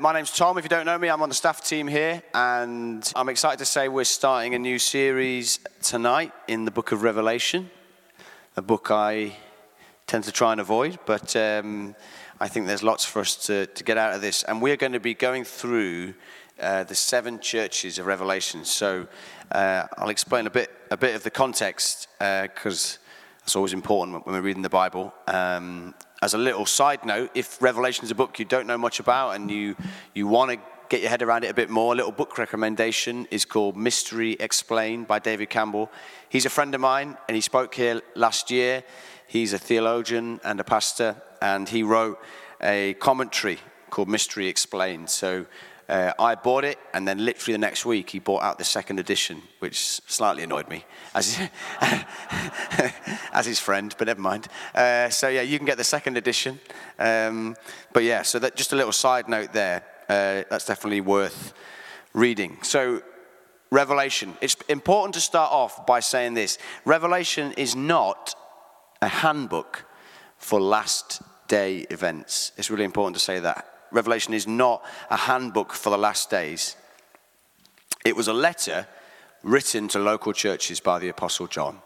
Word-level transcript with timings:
My 0.00 0.14
name's 0.14 0.34
Tom. 0.34 0.56
If 0.56 0.64
you 0.64 0.70
don't 0.70 0.86
know 0.86 0.96
me, 0.96 1.08
I'm 1.10 1.20
on 1.20 1.28
the 1.28 1.34
staff 1.34 1.62
team 1.62 1.86
here, 1.86 2.22
and 2.32 3.12
I'm 3.14 3.28
excited 3.28 3.58
to 3.58 3.66
say 3.66 3.86
we're 3.88 4.04
starting 4.04 4.54
a 4.54 4.58
new 4.58 4.78
series 4.78 5.60
tonight 5.82 6.32
in 6.48 6.64
the 6.64 6.70
book 6.70 6.92
of 6.92 7.02
Revelation, 7.02 7.70
a 8.56 8.62
book 8.62 8.90
I 8.90 9.36
tend 10.06 10.24
to 10.24 10.32
try 10.32 10.52
and 10.52 10.60
avoid, 10.62 10.98
but 11.04 11.36
um, 11.36 11.94
I 12.40 12.48
think 12.48 12.66
there's 12.66 12.82
lots 12.82 13.04
for 13.04 13.20
us 13.20 13.36
to, 13.44 13.66
to 13.66 13.84
get 13.84 13.98
out 13.98 14.14
of 14.14 14.22
this. 14.22 14.42
And 14.44 14.62
we're 14.62 14.78
going 14.78 14.92
to 14.92 15.00
be 15.00 15.12
going 15.12 15.44
through 15.44 16.14
uh, 16.58 16.84
the 16.84 16.94
seven 16.94 17.38
churches 17.38 17.98
of 17.98 18.06
Revelation. 18.06 18.64
So 18.64 19.06
uh, 19.52 19.84
I'll 19.98 20.08
explain 20.08 20.46
a 20.46 20.50
bit, 20.50 20.70
a 20.90 20.96
bit 20.96 21.14
of 21.14 21.24
the 21.24 21.30
context, 21.30 22.08
because 22.18 22.98
uh, 23.46 23.58
always 23.58 23.74
important 23.74 24.24
when 24.24 24.34
we're 24.34 24.40
reading 24.40 24.62
the 24.62 24.70
Bible. 24.70 25.12
Um, 25.26 25.94
as 26.22 26.34
a 26.34 26.38
little 26.38 26.66
side 26.66 27.04
note, 27.04 27.30
if 27.34 27.60
Revelation 27.62 28.04
is 28.04 28.10
a 28.10 28.14
book 28.14 28.38
you 28.38 28.44
don't 28.44 28.66
know 28.66 28.76
much 28.76 29.00
about 29.00 29.36
and 29.36 29.50
you, 29.50 29.74
you 30.14 30.26
want 30.26 30.50
to 30.50 30.58
get 30.90 31.00
your 31.00 31.08
head 31.08 31.22
around 31.22 31.44
it 31.44 31.50
a 31.50 31.54
bit 31.54 31.70
more, 31.70 31.92
a 31.92 31.96
little 31.96 32.12
book 32.12 32.36
recommendation 32.36 33.26
is 33.30 33.44
called 33.44 33.76
Mystery 33.76 34.32
Explained 34.32 35.06
by 35.06 35.18
David 35.18 35.48
Campbell. 35.48 35.90
He's 36.28 36.44
a 36.44 36.50
friend 36.50 36.74
of 36.74 36.80
mine 36.80 37.16
and 37.26 37.34
he 37.34 37.40
spoke 37.40 37.74
here 37.74 38.02
last 38.14 38.50
year. 38.50 38.84
He's 39.26 39.52
a 39.52 39.58
theologian 39.58 40.40
and 40.44 40.58
a 40.58 40.64
pastor, 40.64 41.22
and 41.40 41.68
he 41.68 41.84
wrote 41.84 42.18
a 42.60 42.94
commentary 42.94 43.58
called 43.88 44.08
Mystery 44.08 44.48
Explained. 44.48 45.08
So 45.08 45.46
uh, 45.88 46.12
I 46.18 46.36
bought 46.36 46.64
it, 46.64 46.78
and 46.94 47.06
then 47.06 47.24
literally 47.24 47.52
the 47.54 47.58
next 47.58 47.84
week, 47.84 48.10
he 48.10 48.18
bought 48.18 48.42
out 48.42 48.58
the 48.58 48.64
second 48.64 49.00
edition, 49.00 49.42
which 49.58 49.78
slightly 49.78 50.42
annoyed 50.42 50.68
me 50.68 50.84
as, 51.14 51.36
as 53.32 53.46
his 53.46 53.58
friend, 53.58 53.94
but 53.98 54.06
never 54.06 54.20
mind. 54.20 54.48
Uh, 54.74 55.08
so, 55.10 55.28
yeah, 55.28 55.42
you 55.42 55.58
can 55.58 55.66
get 55.66 55.76
the 55.76 55.84
second 55.84 56.16
edition. 56.16 56.60
Um, 56.98 57.56
but, 57.92 58.04
yeah, 58.04 58.22
so 58.22 58.38
that, 58.38 58.56
just 58.56 58.72
a 58.72 58.76
little 58.76 58.92
side 58.92 59.28
note 59.28 59.52
there. 59.52 59.82
Uh, 60.08 60.42
that's 60.50 60.64
definitely 60.64 61.00
worth 61.00 61.52
reading. 62.12 62.58
So, 62.62 63.02
Revelation. 63.70 64.36
It's 64.40 64.56
important 64.68 65.14
to 65.14 65.20
start 65.20 65.52
off 65.52 65.86
by 65.86 66.00
saying 66.00 66.34
this 66.34 66.58
Revelation 66.84 67.52
is 67.52 67.76
not 67.76 68.34
a 69.00 69.08
handbook 69.08 69.84
for 70.38 70.60
last 70.60 71.22
day 71.46 71.86
events. 71.90 72.52
It's 72.56 72.70
really 72.70 72.84
important 72.84 73.14
to 73.16 73.20
say 73.20 73.38
that. 73.38 73.66
Revelation 73.92 74.34
is 74.34 74.46
not 74.46 74.84
a 75.08 75.16
handbook 75.16 75.72
for 75.72 75.90
the 75.90 75.98
last 75.98 76.30
days. 76.30 76.76
It 78.04 78.16
was 78.16 78.28
a 78.28 78.32
letter 78.32 78.86
written 79.42 79.88
to 79.88 79.98
local 79.98 80.32
churches 80.32 80.80
by 80.80 80.98
the 80.98 81.08
Apostle 81.08 81.46
John. 81.46 81.80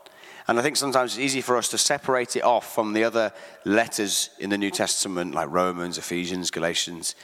And 0.47 0.59
I 0.59 0.63
think 0.63 0.77
sometimes 0.77 1.13
it's 1.13 1.25
easy 1.25 1.41
for 1.41 1.57
us 1.57 1.69
to 1.69 1.79
separate 1.79 2.37
it 2.37 2.45
off 2.45 2.75
from 2.75 2.93
the 2.93 3.05
other 3.05 3.33
letters 3.65 4.31
in 4.39 4.51
the 4.51 4.59
New 4.59 4.71
Testament, 4.71 5.35
like 5.35 5.49
Romans, 5.51 5.97
Ephesians, 5.97 6.51
Galatians. 6.51 7.15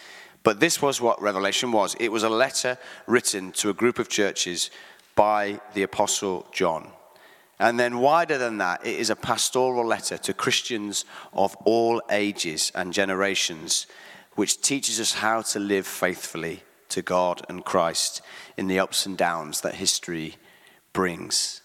But 0.42 0.60
this 0.60 0.80
was 0.80 1.00
what 1.00 1.20
Revelation 1.20 1.70
was 1.70 1.94
it 1.96 2.10
was 2.10 2.22
a 2.22 2.30
letter 2.30 2.78
written 3.06 3.52
to 3.52 3.68
a 3.68 3.74
group 3.74 3.98
of 3.98 4.08
churches 4.08 4.70
by 5.14 5.60
the 5.74 5.82
Apostle 5.82 6.46
John. 6.50 6.90
And 7.58 7.78
then, 7.78 7.98
wider 7.98 8.38
than 8.38 8.56
that, 8.56 8.86
it 8.86 8.98
is 8.98 9.10
a 9.10 9.16
pastoral 9.16 9.86
letter 9.86 10.16
to 10.16 10.32
Christians 10.32 11.04
of 11.34 11.54
all 11.66 12.00
ages 12.10 12.72
and 12.74 12.90
generations 12.90 13.86
which 14.34 14.62
teaches 14.62 14.98
us 14.98 15.12
how 15.12 15.42
to 15.42 15.58
live 15.58 15.86
faithfully 15.86 16.62
to 16.88 17.02
God 17.02 17.42
and 17.50 17.62
Christ 17.62 18.22
in 18.56 18.68
the 18.68 18.78
ups 18.78 19.04
and 19.04 19.16
downs 19.16 19.60
that 19.60 19.74
history 19.74 20.36
brings. 20.94 21.60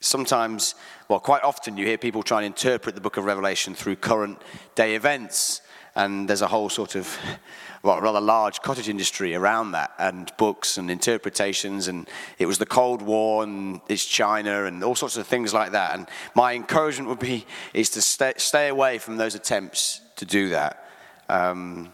Sometimes, 0.00 0.74
well, 1.08 1.20
quite 1.20 1.42
often, 1.44 1.76
you 1.76 1.84
hear 1.84 1.98
people 1.98 2.22
try 2.22 2.38
and 2.38 2.46
interpret 2.46 2.94
the 2.94 3.02
book 3.02 3.18
of 3.18 3.24
Revelation 3.24 3.74
through 3.74 3.96
current 3.96 4.40
day 4.74 4.94
events, 4.94 5.60
and 5.94 6.26
there's 6.26 6.40
a 6.40 6.46
whole 6.46 6.70
sort 6.70 6.94
of, 6.94 7.18
well, 7.82 8.00
rather 8.00 8.20
large 8.20 8.62
cottage 8.62 8.88
industry 8.88 9.34
around 9.34 9.72
that, 9.72 9.92
and 9.98 10.32
books 10.38 10.78
and 10.78 10.90
interpretations, 10.90 11.86
and 11.86 12.08
it 12.38 12.46
was 12.46 12.56
the 12.56 12.64
Cold 12.64 13.02
War, 13.02 13.42
and 13.42 13.82
it's 13.90 14.06
China, 14.06 14.64
and 14.64 14.82
all 14.82 14.94
sorts 14.94 15.18
of 15.18 15.26
things 15.26 15.52
like 15.52 15.72
that. 15.72 15.94
And 15.94 16.08
my 16.34 16.54
encouragement 16.54 17.10
would 17.10 17.18
be 17.18 17.44
is 17.74 17.90
to 17.90 18.00
stay, 18.00 18.32
stay 18.38 18.68
away 18.68 18.96
from 18.96 19.18
those 19.18 19.34
attempts 19.34 20.00
to 20.16 20.24
do 20.24 20.48
that. 20.48 20.88
Um, 21.28 21.92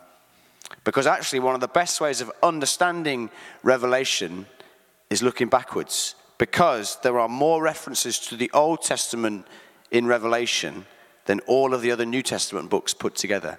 because 0.84 1.08
actually, 1.08 1.40
one 1.40 1.56
of 1.56 1.60
the 1.60 1.68
best 1.68 2.00
ways 2.00 2.20
of 2.20 2.30
understanding 2.40 3.30
Revelation 3.64 4.46
is 5.10 5.24
looking 5.24 5.48
backwards. 5.48 6.14
Because 6.38 6.98
there 7.02 7.18
are 7.18 7.28
more 7.28 7.62
references 7.62 8.18
to 8.20 8.36
the 8.36 8.50
Old 8.52 8.82
Testament 8.82 9.46
in 9.90 10.06
Revelation 10.06 10.86
than 11.24 11.40
all 11.40 11.74
of 11.74 11.82
the 11.82 11.90
other 11.90 12.06
New 12.06 12.22
Testament 12.22 12.70
books 12.70 12.94
put 12.94 13.14
together. 13.14 13.58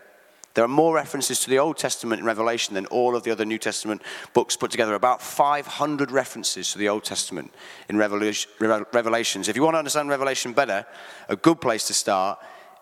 There 0.54 0.64
are 0.64 0.68
more 0.68 0.96
references 0.96 1.40
to 1.42 1.50
the 1.50 1.60
Old 1.60 1.78
Testament 1.78 2.20
in 2.20 2.26
Revelation 2.26 2.74
than 2.74 2.88
all 2.88 3.16
of 3.16 3.24
the 3.24 3.30
other 3.30 3.46
New 3.46 3.60
Testament 3.60 4.02
books 4.34 4.58
put 4.58 4.72
together. 4.72 4.96
About 4.96 5.22
500 5.22 6.10
references 6.10 6.72
to 6.72 6.80
the 6.80 6.90
Old 6.90 7.04
Testament 7.04 7.54
in 7.90 7.98
Revelations. 7.98 9.48
If 9.48 9.56
you 9.56 9.64
want 9.64 9.76
to 9.76 9.80
understand 9.80 10.10
Revelation 10.10 10.54
better, 10.54 10.86
a 11.30 11.36
good 11.36 11.62
place 11.62 11.86
to 11.88 11.94
start 11.94 12.40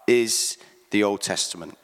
is 0.07 0.57
the 0.91 1.03
Old 1.03 1.21
Testament. 1.21 1.77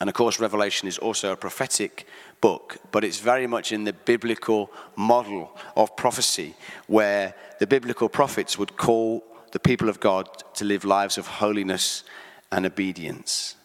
And 0.00 0.08
of 0.08 0.14
course, 0.14 0.40
Revelation 0.40 0.88
is 0.88 0.98
also 0.98 1.32
a 1.32 1.36
prophetic 1.36 2.06
book, 2.44 2.76
but 2.92 3.04
it's 3.04 3.20
very 3.20 3.46
much 3.46 3.72
in 3.72 3.84
the 3.84 3.92
biblical 3.94 4.70
model 4.96 5.56
of 5.76 5.96
prophecy, 5.96 6.54
where 6.86 7.34
the 7.58 7.66
biblical 7.66 8.06
prophets 8.06 8.58
would 8.58 8.76
call 8.76 9.24
the 9.52 9.58
people 9.58 9.88
of 9.88 9.98
God 9.98 10.28
to 10.52 10.66
live 10.66 10.84
lives 10.84 11.16
of 11.16 11.26
holiness 11.26 12.04
and 12.52 12.66
obedience. 12.66 13.56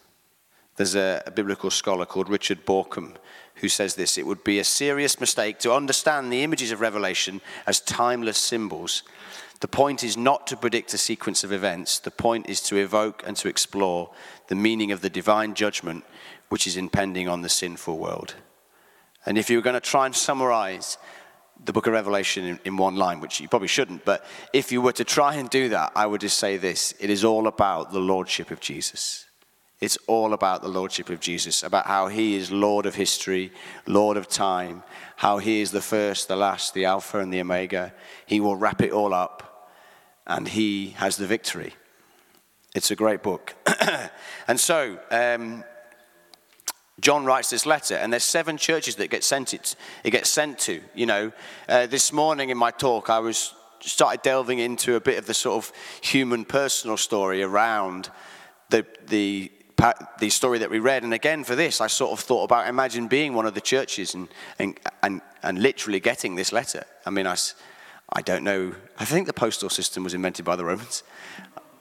There's 0.76 0.94
a, 0.94 1.22
a 1.26 1.30
biblical 1.30 1.68
scholar 1.70 2.06
called 2.06 2.30
Richard 2.30 2.64
Bauckham 2.64 3.16
who 3.56 3.68
says 3.68 3.96
this 3.96 4.16
it 4.16 4.26
would 4.26 4.44
be 4.44 4.58
a 4.58 4.64
serious 4.64 5.20
mistake 5.20 5.58
to 5.58 5.74
understand 5.74 6.32
the 6.32 6.42
images 6.42 6.72
of 6.72 6.80
Revelation 6.80 7.42
as 7.66 7.80
timeless 7.80 8.38
symbols. 8.38 9.02
The 9.60 9.68
point 9.68 10.02
is 10.02 10.16
not 10.16 10.46
to 10.46 10.56
predict 10.56 10.94
a 10.94 10.98
sequence 10.98 11.44
of 11.44 11.52
events, 11.52 11.98
the 11.98 12.10
point 12.10 12.48
is 12.48 12.62
to 12.62 12.76
evoke 12.76 13.22
and 13.26 13.36
to 13.36 13.48
explore 13.48 14.08
the 14.46 14.54
meaning 14.54 14.90
of 14.90 15.02
the 15.02 15.10
divine 15.10 15.52
judgment 15.52 16.02
which 16.48 16.66
is 16.66 16.78
impending 16.78 17.28
on 17.28 17.42
the 17.42 17.50
sinful 17.50 17.98
world. 17.98 18.36
And 19.26 19.36
if 19.36 19.50
you 19.50 19.58
were 19.58 19.62
going 19.62 19.74
to 19.74 19.80
try 19.80 20.06
and 20.06 20.14
summarize 20.14 20.98
the 21.64 21.72
book 21.72 21.86
of 21.86 21.92
Revelation 21.92 22.44
in, 22.44 22.60
in, 22.64 22.76
one 22.76 22.96
line, 22.96 23.20
which 23.20 23.40
you 23.40 23.48
probably 23.48 23.68
shouldn't, 23.68 24.04
but 24.04 24.24
if 24.52 24.72
you 24.72 24.80
were 24.80 24.92
to 24.92 25.04
try 25.04 25.34
and 25.34 25.50
do 25.50 25.68
that, 25.70 25.92
I 25.94 26.06
would 26.06 26.22
just 26.22 26.38
say 26.38 26.56
this 26.56 26.94
it 26.98 27.10
is 27.10 27.24
all 27.24 27.46
about 27.46 27.92
the 27.92 27.98
lordship 27.98 28.50
of 28.50 28.60
Jesus. 28.60 29.26
It's 29.80 29.98
all 30.06 30.34
about 30.34 30.60
the 30.60 30.68
lordship 30.68 31.08
of 31.08 31.20
Jesus, 31.20 31.62
about 31.62 31.86
how 31.86 32.08
he 32.08 32.34
is 32.34 32.52
Lord 32.52 32.84
of 32.84 32.94
history, 32.94 33.50
Lord 33.86 34.18
of 34.18 34.28
time, 34.28 34.82
how 35.16 35.38
he 35.38 35.62
is 35.62 35.70
the 35.70 35.80
first, 35.80 36.28
the 36.28 36.36
last, 36.36 36.74
the 36.74 36.84
Alpha 36.84 37.18
and 37.18 37.32
the 37.32 37.40
Omega. 37.40 37.94
He 38.26 38.40
will 38.40 38.56
wrap 38.56 38.82
it 38.82 38.92
all 38.92 39.14
up, 39.14 39.70
and 40.26 40.46
he 40.46 40.90
has 40.90 41.16
the 41.16 41.26
victory. 41.26 41.72
It's 42.74 42.90
a 42.90 42.96
great 42.96 43.22
book. 43.22 43.54
and 44.46 44.60
so, 44.60 44.98
um, 45.10 45.64
John 47.00 47.24
writes 47.24 47.50
this 47.50 47.66
letter, 47.66 47.94
and 47.94 48.12
there's 48.12 48.24
seven 48.24 48.56
churches 48.56 48.96
that 48.96 49.10
get 49.10 49.24
sent 49.24 49.54
it. 49.54 49.76
It 50.04 50.10
gets 50.10 50.28
sent 50.28 50.58
to. 50.60 50.80
You 50.94 51.06
know, 51.06 51.32
uh, 51.68 51.86
this 51.86 52.12
morning 52.12 52.50
in 52.50 52.58
my 52.58 52.70
talk, 52.70 53.10
I 53.10 53.20
was 53.20 53.54
started 53.80 54.22
delving 54.22 54.58
into 54.58 54.96
a 54.96 55.00
bit 55.00 55.18
of 55.18 55.26
the 55.26 55.34
sort 55.34 55.64
of 55.64 55.72
human, 56.02 56.44
personal 56.44 56.96
story 56.96 57.42
around 57.42 58.10
the 58.68 58.86
the 59.06 59.50
the 60.18 60.28
story 60.28 60.58
that 60.58 60.70
we 60.70 60.78
read. 60.78 61.04
And 61.04 61.14
again, 61.14 61.42
for 61.42 61.56
this, 61.56 61.80
I 61.80 61.86
sort 61.86 62.12
of 62.12 62.20
thought 62.20 62.44
about 62.44 62.68
imagine 62.68 63.08
being 63.08 63.32
one 63.32 63.46
of 63.46 63.54
the 63.54 63.60
churches 63.60 64.14
and 64.14 64.28
and 64.58 64.78
and, 65.02 65.22
and 65.42 65.62
literally 65.62 66.00
getting 66.00 66.34
this 66.34 66.52
letter. 66.52 66.84
I 67.06 67.10
mean, 67.10 67.26
I. 67.26 67.36
I 68.12 68.22
don't 68.22 68.42
know. 68.42 68.74
I 68.98 69.04
think 69.04 69.28
the 69.28 69.32
postal 69.32 69.70
system 69.70 70.02
was 70.02 70.14
invented 70.14 70.44
by 70.44 70.56
the 70.56 70.64
Romans. 70.64 71.04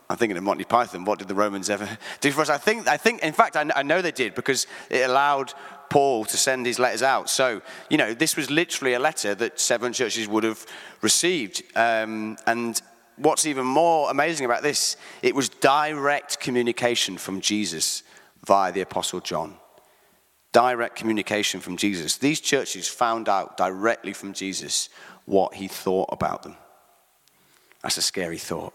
I'm 0.09 0.17
thinking 0.17 0.37
of 0.37 0.43
Monty 0.43 0.63
Python. 0.63 1.05
What 1.05 1.19
did 1.19 1.27
the 1.27 1.35
Romans 1.35 1.69
ever 1.69 1.87
do 2.19 2.31
for 2.31 2.41
us? 2.41 2.49
I 2.49 2.57
think, 2.57 2.87
I 2.87 2.97
think 2.97 3.21
in 3.21 3.33
fact, 3.33 3.55
I, 3.55 3.69
I 3.75 3.83
know 3.83 4.01
they 4.01 4.11
did 4.11 4.33
because 4.33 4.65
it 4.89 5.07
allowed 5.07 5.53
Paul 5.89 6.25
to 6.25 6.37
send 6.37 6.65
his 6.65 6.79
letters 6.79 7.03
out. 7.03 7.29
So, 7.29 7.61
you 7.89 7.97
know, 7.97 8.13
this 8.13 8.35
was 8.35 8.49
literally 8.49 8.93
a 8.93 8.99
letter 8.99 9.35
that 9.35 9.59
seven 9.59 9.93
churches 9.93 10.27
would 10.27 10.43
have 10.43 10.65
received. 11.01 11.61
Um, 11.75 12.37
and 12.47 12.81
what's 13.17 13.45
even 13.45 13.65
more 13.65 14.09
amazing 14.09 14.45
about 14.45 14.63
this, 14.63 14.97
it 15.21 15.35
was 15.35 15.49
direct 15.49 16.39
communication 16.39 17.17
from 17.17 17.39
Jesus 17.39 18.01
via 18.45 18.71
the 18.71 18.81
Apostle 18.81 19.19
John. 19.19 19.55
Direct 20.51 20.95
communication 20.95 21.59
from 21.59 21.77
Jesus. 21.77 22.17
These 22.17 22.41
churches 22.41 22.87
found 22.87 23.29
out 23.29 23.57
directly 23.57 24.13
from 24.13 24.33
Jesus 24.33 24.89
what 25.25 25.53
he 25.53 25.67
thought 25.67 26.09
about 26.11 26.41
them. 26.41 26.55
That's 27.83 27.97
a 27.97 28.01
scary 28.01 28.39
thought. 28.39 28.73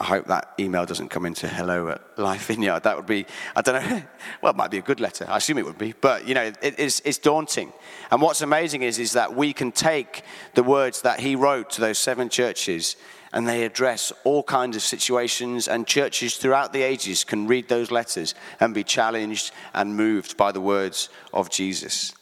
I 0.00 0.04
hope 0.04 0.28
that 0.28 0.54
email 0.58 0.86
doesn't 0.86 1.10
come 1.10 1.26
into 1.26 1.46
hello 1.46 1.88
at 1.88 2.18
Life 2.18 2.46
Vineyard. 2.46 2.84
That 2.84 2.96
would 2.96 3.04
be, 3.04 3.26
I 3.54 3.60
don't 3.60 3.86
know, 3.86 4.02
well, 4.42 4.50
it 4.50 4.56
might 4.56 4.70
be 4.70 4.78
a 4.78 4.82
good 4.82 4.98
letter. 4.98 5.26
I 5.28 5.36
assume 5.36 5.58
it 5.58 5.66
would 5.66 5.76
be. 5.76 5.92
But, 5.92 6.26
you 6.26 6.32
know, 6.32 6.44
it, 6.44 6.56
it's, 6.62 7.00
it's 7.04 7.18
daunting. 7.18 7.70
And 8.10 8.22
what's 8.22 8.40
amazing 8.40 8.82
is, 8.82 8.98
is 8.98 9.12
that 9.12 9.36
we 9.36 9.52
can 9.52 9.70
take 9.70 10.22
the 10.54 10.62
words 10.62 11.02
that 11.02 11.20
he 11.20 11.36
wrote 11.36 11.68
to 11.72 11.82
those 11.82 11.98
seven 11.98 12.30
churches 12.30 12.96
and 13.34 13.46
they 13.46 13.64
address 13.64 14.10
all 14.24 14.42
kinds 14.42 14.74
of 14.74 14.82
situations, 14.82 15.68
and 15.68 15.86
churches 15.86 16.36
throughout 16.36 16.72
the 16.72 16.82
ages 16.82 17.22
can 17.22 17.46
read 17.46 17.68
those 17.68 17.92
letters 17.92 18.34
and 18.58 18.74
be 18.74 18.82
challenged 18.82 19.52
and 19.72 19.96
moved 19.96 20.36
by 20.36 20.50
the 20.50 20.60
words 20.60 21.10
of 21.32 21.48
Jesus. 21.48 22.12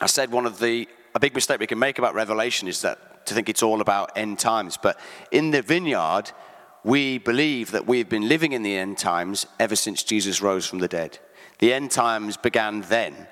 I 0.00 0.06
said 0.06 0.32
one 0.32 0.46
of 0.46 0.60
the 0.60 0.88
a 1.14 1.20
big 1.20 1.34
mistake 1.34 1.60
we 1.60 1.66
can 1.66 1.78
make 1.78 1.98
about 1.98 2.14
Revelation 2.14 2.68
is 2.68 2.80
that 2.80 3.11
to 3.26 3.34
think 3.34 3.48
it's 3.48 3.62
all 3.62 3.80
about 3.80 4.12
end 4.16 4.38
times. 4.38 4.76
But 4.76 4.98
in 5.30 5.50
the 5.50 5.62
vineyard, 5.62 6.32
we 6.84 7.18
believe 7.18 7.70
that 7.70 7.86
we've 7.86 8.08
been 8.08 8.28
living 8.28 8.52
in 8.52 8.62
the 8.62 8.76
end 8.76 8.98
times 8.98 9.46
ever 9.58 9.76
since 9.76 10.02
Jesus 10.02 10.42
rose 10.42 10.66
from 10.66 10.80
the 10.80 10.88
dead. 10.88 11.18
The 11.58 11.72
end 11.72 11.90
times 11.90 12.36
began 12.36 12.80
then, 12.82 13.28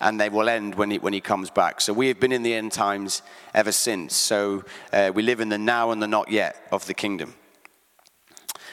and 0.00 0.20
they 0.20 0.28
will 0.28 0.48
end 0.48 0.74
when 0.74 0.90
he, 0.90 0.98
when 0.98 1.12
he 1.12 1.20
comes 1.20 1.50
back. 1.50 1.80
So 1.80 1.92
we 1.92 2.08
have 2.08 2.20
been 2.20 2.32
in 2.32 2.42
the 2.42 2.54
end 2.54 2.72
times 2.72 3.22
ever 3.54 3.72
since. 3.72 4.14
So 4.14 4.64
uh, 4.92 5.12
we 5.14 5.22
live 5.22 5.40
in 5.40 5.48
the 5.48 5.58
now 5.58 5.90
and 5.90 6.02
the 6.02 6.06
not 6.06 6.30
yet 6.30 6.56
of 6.70 6.86
the 6.86 6.94
kingdom. 6.94 7.34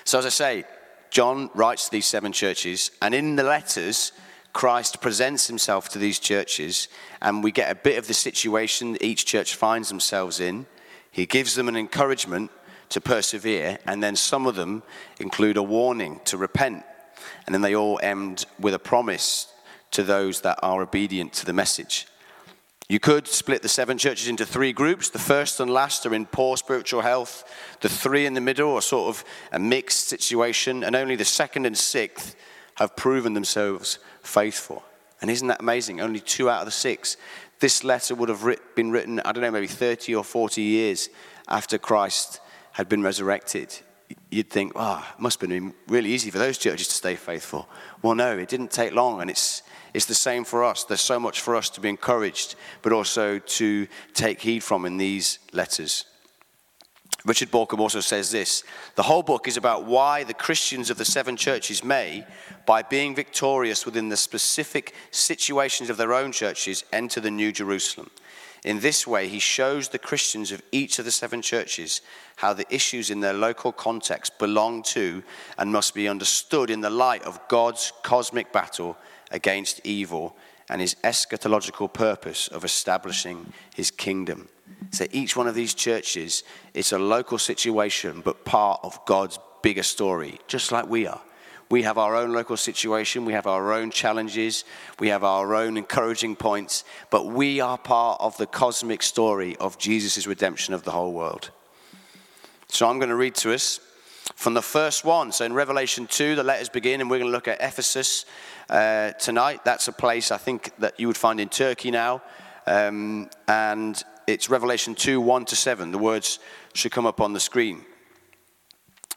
So, 0.04 0.20
as 0.20 0.26
I 0.26 0.30
say, 0.30 0.64
John 1.10 1.50
writes 1.54 1.86
to 1.86 1.92
these 1.92 2.06
seven 2.06 2.32
churches, 2.32 2.92
and 3.02 3.14
in 3.14 3.36
the 3.36 3.44
letters, 3.44 4.14
Christ 4.58 5.02
presents 5.02 5.46
himself 5.46 5.88
to 5.90 6.00
these 6.00 6.18
churches, 6.18 6.88
and 7.22 7.44
we 7.44 7.52
get 7.52 7.72
a 7.72 7.76
bit 7.76 8.00
of 8.00 8.08
the 8.08 8.14
situation 8.16 8.98
each 9.02 9.24
church 9.24 9.54
finds 9.54 9.90
themselves 9.90 10.40
in. 10.40 10.66
He 11.12 11.28
gives 11.28 11.54
them 11.54 11.68
an 11.68 11.78
encouragement 11.78 12.50
to 12.90 13.00
persevere, 13.00 13.78
and 13.86 14.02
then 14.02 14.16
some 14.16 14.48
of 14.48 14.56
them 14.56 14.82
include 15.20 15.58
a 15.58 15.62
warning 15.62 16.22
to 16.26 16.38
repent. 16.38 16.84
And 17.46 17.54
then 17.54 17.62
they 17.62 17.76
all 17.76 18.00
end 18.02 18.48
with 18.60 18.74
a 18.74 18.80
promise 18.80 19.54
to 19.92 20.02
those 20.02 20.42
that 20.42 20.58
are 20.64 20.82
obedient 20.82 21.34
to 21.34 21.46
the 21.46 21.54
message. 21.54 22.08
You 22.90 23.00
could 23.00 23.28
split 23.28 23.62
the 23.62 23.70
seven 23.70 24.00
churches 24.00 24.28
into 24.28 24.44
three 24.44 24.74
groups. 24.74 25.12
The 25.12 25.20
first 25.20 25.60
and 25.60 25.70
last 25.70 26.04
are 26.08 26.16
in 26.16 26.26
poor 26.26 26.58
spiritual 26.58 27.02
health. 27.02 27.44
The 27.82 27.90
three 27.90 28.26
in 28.26 28.34
the 28.34 28.42
middle 28.42 28.74
are 28.74 28.82
sort 28.82 29.10
of 29.10 29.24
a 29.52 29.60
mixed 29.60 30.08
situation. 30.08 30.84
And 30.84 30.96
only 30.96 31.16
the 31.16 31.26
second 31.26 31.68
and 31.68 31.78
sixth 31.78 32.36
have 32.78 32.96
proven 32.96 33.34
themselves 33.34 34.00
faithful. 34.22 34.84
And 35.22 35.32
isn't 35.32 35.48
that 35.48 35.62
amazing? 35.62 36.00
Only 36.00 36.20
two 36.20 36.50
out 36.50 36.60
of 36.60 36.66
the 36.66 36.72
six. 36.72 37.18
This 37.60 37.84
letter 37.84 38.14
would 38.14 38.30
have 38.30 38.44
writ- 38.44 38.76
been 38.76 38.92
written, 38.92 39.20
I 39.22 39.32
don't 39.32 39.42
know, 39.42 39.52
maybe 39.52 39.68
30 39.68 40.14
or 40.14 40.24
40 40.24 40.62
years 40.62 41.10
after 41.48 41.78
Christ 41.78 42.40
had 42.74 42.88
been 42.88 43.02
resurrected. 43.02 43.76
You'd 44.30 44.52
think, 44.52 44.74
oh, 44.76 45.06
it 45.18 45.20
must 45.20 45.42
have 45.42 45.50
been 45.50 45.74
really 45.88 46.12
easy 46.12 46.30
for 46.30 46.38
those 46.38 46.60
churches 46.60 46.88
to 46.90 46.94
stay 46.94 47.16
faithful. 47.16 47.68
Well, 48.04 48.14
no, 48.14 48.38
it 48.38 48.48
didn't 48.48 48.72
take 48.72 48.94
long, 48.94 49.22
and 49.22 49.30
it's, 49.30 49.64
it's 49.94 50.06
the 50.06 50.14
same 50.14 50.44
for 50.44 50.64
us. 50.64 50.84
There's 50.84 51.02
so 51.02 51.20
much 51.20 51.42
for 51.42 51.56
us 51.56 51.70
to 51.72 51.82
be 51.82 51.90
encouraged, 51.90 52.56
but 52.84 52.94
also 52.94 53.40
to 53.40 53.88
take 54.14 54.40
heed 54.40 54.64
from 54.64 54.86
in 54.86 54.98
these 54.98 55.40
letters. 55.52 56.06
Richard 57.28 57.52
Bauckham 57.52 57.80
also 57.80 58.00
says 58.00 58.32
this 58.32 58.64
the 58.96 59.04
whole 59.04 59.22
book 59.22 59.50
is 59.50 59.58
about 59.58 59.86
why 59.86 60.24
the 60.24 60.34
Christians 60.34 60.90
of 60.90 60.98
the 60.98 61.04
seven 61.04 61.36
churches 61.36 61.84
may, 61.84 62.26
by 62.66 62.82
being 62.82 63.14
victorious 63.14 63.86
within 63.86 64.08
the 64.08 64.16
specific 64.16 64.96
situations 65.12 65.90
of 65.90 65.98
their 65.98 66.14
own 66.14 66.32
churches, 66.32 66.86
enter 66.94 67.20
the 67.20 67.30
New 67.30 67.52
Jerusalem. 67.52 68.10
In 68.64 68.80
this 68.80 69.06
way, 69.06 69.28
he 69.28 69.40
shows 69.40 69.90
the 69.90 70.00
Christians 70.00 70.54
of 70.54 70.62
each 70.72 71.00
of 71.00 71.06
the 71.06 71.12
seven 71.12 71.42
churches 71.42 72.02
how 72.38 72.54
the 72.54 72.74
issues 72.74 73.10
in 73.10 73.20
their 73.20 73.34
local 73.34 73.74
context 73.74 74.40
belong 74.40 74.82
to 74.84 75.22
and 75.58 75.72
must 75.72 75.94
be 75.94 76.08
understood 76.08 76.70
in 76.70 76.82
the 76.82 76.90
light 76.90 77.24
of 77.24 77.46
God's 77.50 77.92
cosmic 78.04 78.54
battle 78.54 78.98
against 79.32 79.82
evil 79.84 80.36
and 80.70 80.80
his 80.80 80.96
eschatological 81.04 81.92
purpose 81.92 82.48
of 82.48 82.64
establishing 82.64 83.52
his 83.76 83.92
kingdom. 83.92 84.48
So 84.92 85.06
each 85.12 85.36
one 85.36 85.48
of 85.48 85.56
these 85.56 85.74
churches, 85.74 86.44
it's 86.74 86.92
a 86.92 87.00
local 87.00 87.38
situation, 87.38 88.22
but 88.24 88.46
part 88.46 88.80
of 88.84 89.00
God's 89.06 89.40
bigger 89.62 89.84
story, 89.84 90.40
just 90.48 90.72
like 90.72 90.88
we 90.88 91.08
are. 91.08 91.22
We 91.70 91.84
have 91.84 91.98
our 91.98 92.16
own 92.16 92.32
local 92.32 92.56
situation, 92.56 93.26
we 93.26 93.34
have 93.34 93.46
our 93.46 93.74
own 93.74 93.92
challenges, 93.92 94.64
we 95.00 95.10
have 95.10 95.26
our 95.26 95.54
own 95.54 95.76
encouraging 95.76 96.38
points, 96.38 96.86
but 97.10 97.26
we 97.26 97.60
are 97.60 97.78
part 97.78 98.22
of 98.22 98.38
the 98.38 98.46
cosmic 98.46 99.04
story 99.04 99.58
of 99.58 99.78
Jesus' 99.78 100.26
redemption 100.26 100.74
of 100.74 100.84
the 100.84 100.92
whole 100.92 101.12
world. 101.12 101.52
So 102.70 102.88
I'm 102.90 103.00
going 103.00 103.10
to 103.10 103.16
read 103.16 103.36
to 103.36 103.54
us 103.54 103.82
from 104.36 104.54
the 104.54 104.62
first 104.62 105.04
one. 105.04 105.34
So 105.34 105.44
in 105.44 105.54
Revelation 105.54 106.08
2, 106.08 106.36
the 106.36 106.44
letters 106.44 106.70
begin, 106.70 107.02
and 107.02 107.10
we're 107.10 107.20
going 107.20 107.32
to 107.32 107.36
look 107.36 107.48
at 107.50 107.60
Ephesus 107.60 108.26
uh, 108.70 109.12
tonight. 109.14 109.66
That's 109.66 109.88
a 109.90 109.94
place 109.94 110.32
I 110.32 110.38
think 110.38 110.72
that 110.80 111.00
you 111.00 111.08
would 111.08 111.18
find 111.18 111.40
in 111.40 111.50
Turkey 111.50 111.92
now. 111.92 112.22
Um, 112.66 113.30
and 113.48 114.02
it's 114.28 114.50
Revelation 114.50 114.94
2 114.94 115.22
1 115.22 115.46
to 115.46 115.56
7. 115.56 115.92
The 115.92 115.98
words 115.98 116.40
should 116.74 116.92
come 116.92 117.06
up 117.06 117.22
on 117.22 117.34
the 117.34 117.40
screen. 117.40 117.86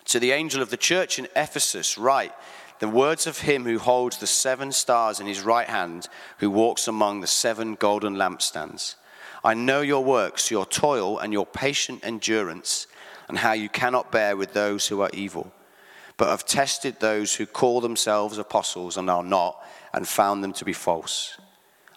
To 0.07 0.21
the 0.21 0.31
angel 0.31 0.63
of 0.63 0.71
the 0.71 0.77
church 0.77 1.19
in 1.19 1.29
Ephesus, 1.37 1.99
write 1.99 2.33
the 2.79 2.89
words 2.89 3.27
of 3.27 3.41
him 3.41 3.65
who 3.65 3.79
holds 3.79 4.19
the 4.19 4.27
seven 4.27 4.73
stars 4.73 5.21
in 5.21 5.27
his 5.27 5.43
right 5.43 5.69
hand, 5.69 6.09
who 6.39 6.49
walks 6.49 6.89
among 6.89 7.21
the 7.21 7.27
seven 7.27 7.75
golden 7.75 8.15
lampstands. 8.15 8.95
I 9.45 9.55
know 9.55 9.83
your 9.83 10.03
works, 10.03 10.51
your 10.51 10.65
toil, 10.65 11.19
and 11.19 11.33
your 11.33 11.47
patient 11.47 12.05
endurance, 12.05 12.87
and 13.29 13.39
how 13.39 13.53
you 13.53 13.69
cannot 13.69 14.11
bear 14.11 14.37
with 14.37 14.55
those 14.55 14.89
who 14.89 15.03
are 15.03 15.11
evil, 15.13 15.53
but 16.17 16.31
have 16.31 16.47
tested 16.47 17.01
those 17.01 17.35
who 17.35 17.47
call 17.47 17.81
themselves 17.81 18.39
apostles 18.39 18.97
and 18.97 19.11
are 19.11 19.23
not, 19.23 19.63
and 19.93 20.09
found 20.09 20.43
them 20.43 20.53
to 20.55 20.65
be 20.65 20.73
false. 20.73 21.39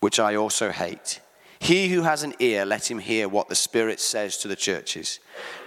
which 0.00 0.18
I 0.18 0.36
also 0.36 0.70
hate. 0.70 1.20
He 1.60 1.88
who 1.88 2.02
has 2.02 2.22
an 2.22 2.34
ear, 2.38 2.64
let 2.64 2.90
him 2.90 3.00
hear 3.00 3.28
what 3.28 3.48
the 3.48 3.54
Spirit 3.54 3.98
says 3.98 4.38
to 4.38 4.48
the 4.48 4.56
churches. 4.56 5.18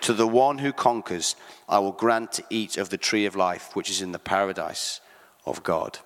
To 0.02 0.14
the 0.14 0.28
one 0.28 0.60
who 0.60 0.72
conquers, 0.72 1.36
I 1.68 1.80
will 1.80 1.92
grant 1.92 2.32
to 2.34 2.44
eat 2.50 2.78
of 2.78 2.90
the 2.90 2.98
tree 2.98 3.26
of 3.26 3.36
life, 3.36 3.76
which 3.76 3.90
is 3.90 4.02
in 4.02 4.14
the 4.14 4.20
paradise 4.20 5.02
of 5.46 5.64
God. 5.64 6.00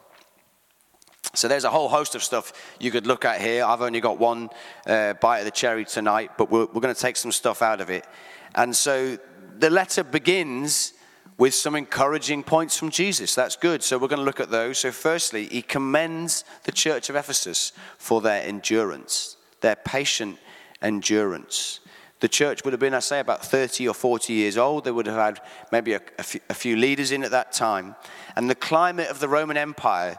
So 1.33 1.47
there's 1.47 1.65
a 1.65 1.69
whole 1.69 1.89
host 1.89 2.15
of 2.15 2.23
stuff 2.23 2.53
you 2.79 2.91
could 2.91 3.05
look 3.05 3.25
at 3.25 3.41
here. 3.41 3.63
I've 3.63 3.81
only 3.81 3.99
got 3.99 4.19
one 4.19 4.49
uh, 4.87 5.13
bite 5.13 5.39
of 5.39 5.45
the 5.45 5.51
cherry 5.51 5.85
tonight, 5.85 6.31
but 6.37 6.49
we're, 6.49 6.65
we're 6.65 6.81
going 6.81 6.95
to 6.95 7.01
take 7.01 7.17
some 7.17 7.31
stuff 7.31 7.61
out 7.61 7.81
of 7.81 7.89
it. 7.89 8.07
And 8.55 8.75
so 8.75 9.17
the 9.59 9.69
letter 9.69 10.03
begins 10.03 10.93
with 11.37 11.53
some 11.53 11.75
encouraging 11.75 12.43
points 12.43 12.77
from 12.77 12.89
Jesus. 12.89 13.35
That's 13.35 13.55
good. 13.55 13.83
So 13.83 13.97
we're 13.97 14.07
going 14.07 14.19
to 14.19 14.25
look 14.25 14.39
at 14.39 14.51
those. 14.51 14.79
So, 14.79 14.91
firstly, 14.91 15.47
he 15.47 15.61
commends 15.61 16.45
the 16.63 16.71
church 16.71 17.09
of 17.09 17.15
Ephesus 17.15 17.73
for 17.97 18.21
their 18.21 18.41
endurance, 18.43 19.37
their 19.61 19.75
patient 19.75 20.37
endurance. 20.81 21.81
The 22.21 22.29
church 22.29 22.63
would 22.63 22.71
have 22.71 22.79
been, 22.79 22.93
I 22.93 22.99
say, 22.99 23.19
about 23.19 23.45
30 23.45 23.87
or 23.87 23.93
40 23.93 24.33
years 24.33 24.57
old. 24.57 24.85
They 24.85 24.91
would 24.91 25.05
have 25.07 25.17
had 25.17 25.41
maybe 25.71 25.93
a, 25.93 26.01
a, 26.17 26.23
few, 26.23 26.39
a 26.49 26.53
few 26.53 26.77
leaders 26.77 27.11
in 27.11 27.23
at 27.23 27.31
that 27.31 27.51
time. 27.51 27.95
And 28.35 28.49
the 28.49 28.55
climate 28.55 29.09
of 29.09 29.19
the 29.19 29.27
Roman 29.27 29.57
Empire 29.57 30.17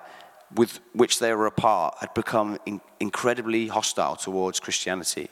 with 0.54 0.78
which 0.92 1.18
they 1.18 1.34
were 1.34 1.46
a 1.46 1.50
part 1.50 1.96
had 2.00 2.12
become 2.14 2.58
in, 2.66 2.80
incredibly 3.00 3.68
hostile 3.68 4.16
towards 4.16 4.60
Christianity. 4.60 5.28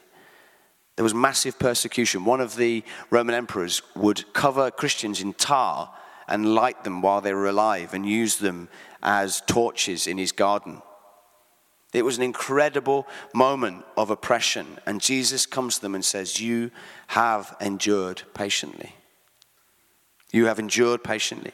There 0.96 1.04
was 1.04 1.14
massive 1.14 1.58
persecution. 1.58 2.24
One 2.24 2.40
of 2.40 2.56
the 2.56 2.84
Roman 3.10 3.34
emperors 3.34 3.82
would 3.96 4.32
cover 4.32 4.70
Christians 4.70 5.20
in 5.20 5.32
tar 5.34 5.92
and 6.28 6.54
light 6.54 6.84
them 6.84 7.02
while 7.02 7.20
they 7.20 7.34
were 7.34 7.48
alive 7.48 7.94
and 7.94 8.06
use 8.06 8.36
them 8.36 8.68
as 9.02 9.42
torches 9.46 10.06
in 10.06 10.18
his 10.18 10.32
garden. 10.32 10.80
It 11.92 12.04
was 12.04 12.16
an 12.16 12.24
incredible 12.24 13.06
moment 13.32 13.84
of 13.96 14.10
oppression, 14.10 14.78
and 14.84 15.00
Jesus 15.00 15.46
comes 15.46 15.76
to 15.76 15.82
them 15.82 15.94
and 15.94 16.04
says, 16.04 16.40
You 16.40 16.72
have 17.08 17.56
endured 17.60 18.22
patiently. 18.34 18.96
You 20.32 20.46
have 20.46 20.58
endured 20.58 21.04
patiently. 21.04 21.52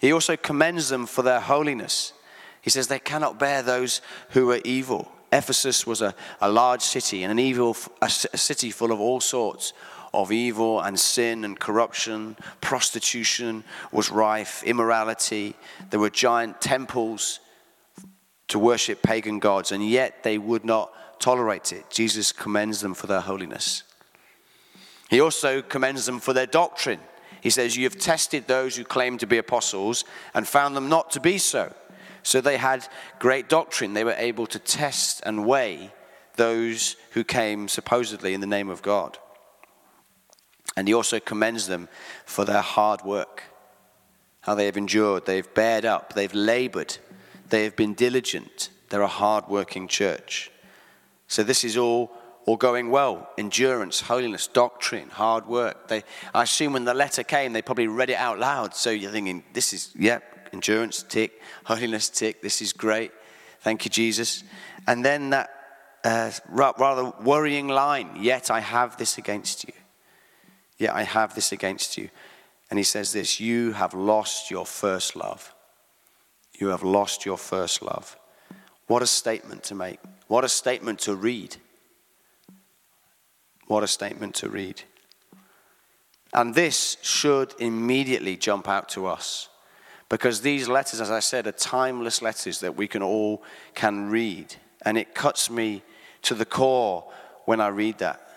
He 0.00 0.12
also 0.12 0.36
commends 0.36 0.88
them 0.88 1.06
for 1.06 1.22
their 1.22 1.38
holiness. 1.38 2.12
He 2.62 2.70
says, 2.70 2.88
They 2.88 2.98
cannot 2.98 3.38
bear 3.38 3.62
those 3.62 4.00
who 4.30 4.50
are 4.50 4.60
evil. 4.64 5.12
Ephesus 5.32 5.86
was 5.86 6.02
a, 6.02 6.14
a 6.40 6.50
large 6.50 6.82
city 6.82 7.22
and 7.22 7.30
an 7.30 7.38
evil 7.38 7.76
a 8.02 8.10
city 8.10 8.70
full 8.70 8.92
of 8.92 9.00
all 9.00 9.20
sorts 9.20 9.72
of 10.12 10.32
evil 10.32 10.80
and 10.80 10.98
sin 10.98 11.44
and 11.44 11.58
corruption. 11.58 12.36
Prostitution 12.60 13.64
was 13.92 14.10
rife, 14.10 14.62
immorality. 14.64 15.54
There 15.90 16.00
were 16.00 16.10
giant 16.10 16.60
temples 16.60 17.40
to 18.48 18.58
worship 18.58 19.02
pagan 19.02 19.38
gods, 19.38 19.70
and 19.70 19.88
yet 19.88 20.24
they 20.24 20.36
would 20.36 20.64
not 20.64 20.92
tolerate 21.20 21.72
it. 21.72 21.88
Jesus 21.90 22.32
commends 22.32 22.80
them 22.80 22.94
for 22.94 23.06
their 23.06 23.20
holiness. 23.20 23.84
He 25.08 25.20
also 25.20 25.62
commends 25.62 26.06
them 26.06 26.18
for 26.18 26.32
their 26.32 26.46
doctrine. 26.46 27.00
He 27.40 27.50
says, 27.50 27.76
You 27.76 27.84
have 27.84 27.98
tested 27.98 28.46
those 28.46 28.76
who 28.76 28.84
claim 28.84 29.18
to 29.18 29.26
be 29.26 29.38
apostles 29.38 30.04
and 30.34 30.46
found 30.46 30.76
them 30.76 30.88
not 30.88 31.10
to 31.12 31.20
be 31.20 31.38
so. 31.38 31.72
So 32.22 32.40
they 32.40 32.56
had 32.56 32.86
great 33.18 33.48
doctrine. 33.48 33.94
They 33.94 34.04
were 34.04 34.14
able 34.16 34.46
to 34.48 34.58
test 34.58 35.22
and 35.24 35.46
weigh 35.46 35.92
those 36.36 36.96
who 37.12 37.24
came 37.24 37.68
supposedly 37.68 38.34
in 38.34 38.40
the 38.40 38.46
name 38.46 38.68
of 38.68 38.82
God. 38.82 39.18
And 40.76 40.86
he 40.86 40.94
also 40.94 41.20
commends 41.20 41.66
them 41.66 41.88
for 42.24 42.44
their 42.44 42.62
hard 42.62 43.02
work, 43.02 43.42
how 44.42 44.54
they 44.54 44.66
have 44.66 44.76
endured, 44.76 45.26
they've 45.26 45.54
bared 45.54 45.84
up, 45.84 46.14
they've 46.14 46.32
labored, 46.32 46.96
they 47.48 47.64
have 47.64 47.76
been 47.76 47.94
diligent. 47.94 48.70
They're 48.88 49.02
a 49.02 49.06
hard 49.06 49.48
working 49.48 49.88
church. 49.88 50.50
So 51.28 51.42
this 51.42 51.64
is 51.64 51.76
all, 51.76 52.10
all 52.44 52.56
going 52.56 52.90
well 52.90 53.28
endurance, 53.38 54.00
holiness, 54.00 54.46
doctrine, 54.46 55.08
hard 55.10 55.46
work. 55.46 55.88
They, 55.88 56.02
I 56.34 56.42
assume 56.42 56.72
when 56.72 56.84
the 56.84 56.94
letter 56.94 57.22
came, 57.22 57.52
they 57.52 57.62
probably 57.62 57.86
read 57.86 58.10
it 58.10 58.16
out 58.16 58.38
loud. 58.38 58.74
So 58.74 58.90
you're 58.90 59.12
thinking, 59.12 59.44
this 59.52 59.72
is, 59.72 59.92
yeah, 59.96 60.18
endurance, 60.52 61.02
tick, 61.02 61.40
holiness, 61.64 62.08
tick, 62.08 62.42
this 62.42 62.62
is 62.62 62.72
great. 62.72 63.12
Thank 63.60 63.84
you, 63.84 63.90
Jesus. 63.90 64.44
And 64.86 65.04
then 65.04 65.30
that 65.30 65.50
uh, 66.04 66.30
rather 66.48 67.12
worrying 67.22 67.68
line, 67.68 68.16
yet 68.18 68.50
I 68.50 68.60
have 68.60 68.96
this 68.96 69.18
against 69.18 69.64
you. 69.64 69.74
Yet 70.78 70.94
I 70.94 71.02
have 71.02 71.34
this 71.34 71.52
against 71.52 71.98
you. 71.98 72.08
And 72.70 72.78
he 72.78 72.84
says 72.84 73.12
this 73.12 73.40
You 73.40 73.72
have 73.72 73.92
lost 73.92 74.50
your 74.50 74.64
first 74.64 75.14
love. 75.16 75.54
You 76.58 76.68
have 76.68 76.82
lost 76.82 77.26
your 77.26 77.36
first 77.36 77.82
love. 77.82 78.16
What 78.86 79.02
a 79.02 79.06
statement 79.06 79.62
to 79.64 79.74
make. 79.74 79.98
What 80.26 80.44
a 80.44 80.48
statement 80.48 81.00
to 81.00 81.14
read. 81.14 81.56
What 83.66 83.82
a 83.82 83.88
statement 83.88 84.34
to 84.36 84.48
read. 84.48 84.82
And 86.32 86.54
this 86.54 86.96
should 87.02 87.54
immediately 87.58 88.36
jump 88.36 88.68
out 88.68 88.88
to 88.90 89.06
us. 89.06 89.48
Because 90.10 90.40
these 90.42 90.68
letters, 90.68 91.00
as 91.00 91.10
I 91.10 91.20
said, 91.20 91.46
are 91.46 91.52
timeless 91.52 92.20
letters 92.20 92.60
that 92.60 92.76
we 92.76 92.86
can 92.86 93.02
all 93.02 93.42
can 93.74 94.10
read. 94.10 94.56
And 94.82 94.98
it 94.98 95.14
cuts 95.14 95.48
me 95.48 95.82
to 96.22 96.34
the 96.34 96.44
core 96.44 97.10
when 97.46 97.60
I 97.60 97.68
read 97.68 97.98
that. 97.98 98.28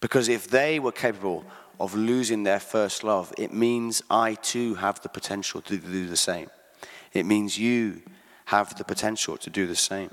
Because 0.00 0.28
if 0.28 0.48
they 0.48 0.80
were 0.80 0.90
capable 0.90 1.44
of 1.78 1.94
losing 1.94 2.42
their 2.42 2.58
first 2.58 3.04
love, 3.04 3.32
it 3.36 3.52
means 3.52 4.02
I 4.10 4.34
too 4.34 4.74
have 4.76 5.00
the 5.02 5.10
potential 5.10 5.60
to 5.62 5.76
do 5.76 6.06
the 6.06 6.16
same. 6.16 6.48
It 7.12 7.26
means 7.26 7.58
you 7.58 8.00
have 8.46 8.76
the 8.78 8.84
potential 8.84 9.36
to 9.36 9.50
do 9.50 9.66
the 9.66 9.76
same. 9.76 10.10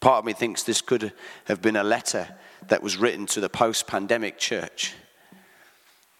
Part 0.00 0.20
of 0.20 0.24
me 0.24 0.34
thinks 0.34 0.62
this 0.62 0.80
could 0.80 1.12
have 1.46 1.60
been 1.60 1.76
a 1.76 1.84
letter 1.84 2.28
that 2.68 2.82
was 2.82 2.96
written 2.96 3.26
to 3.26 3.40
the 3.40 3.50
post 3.50 3.88
pandemic 3.88 4.38
church. 4.38 4.94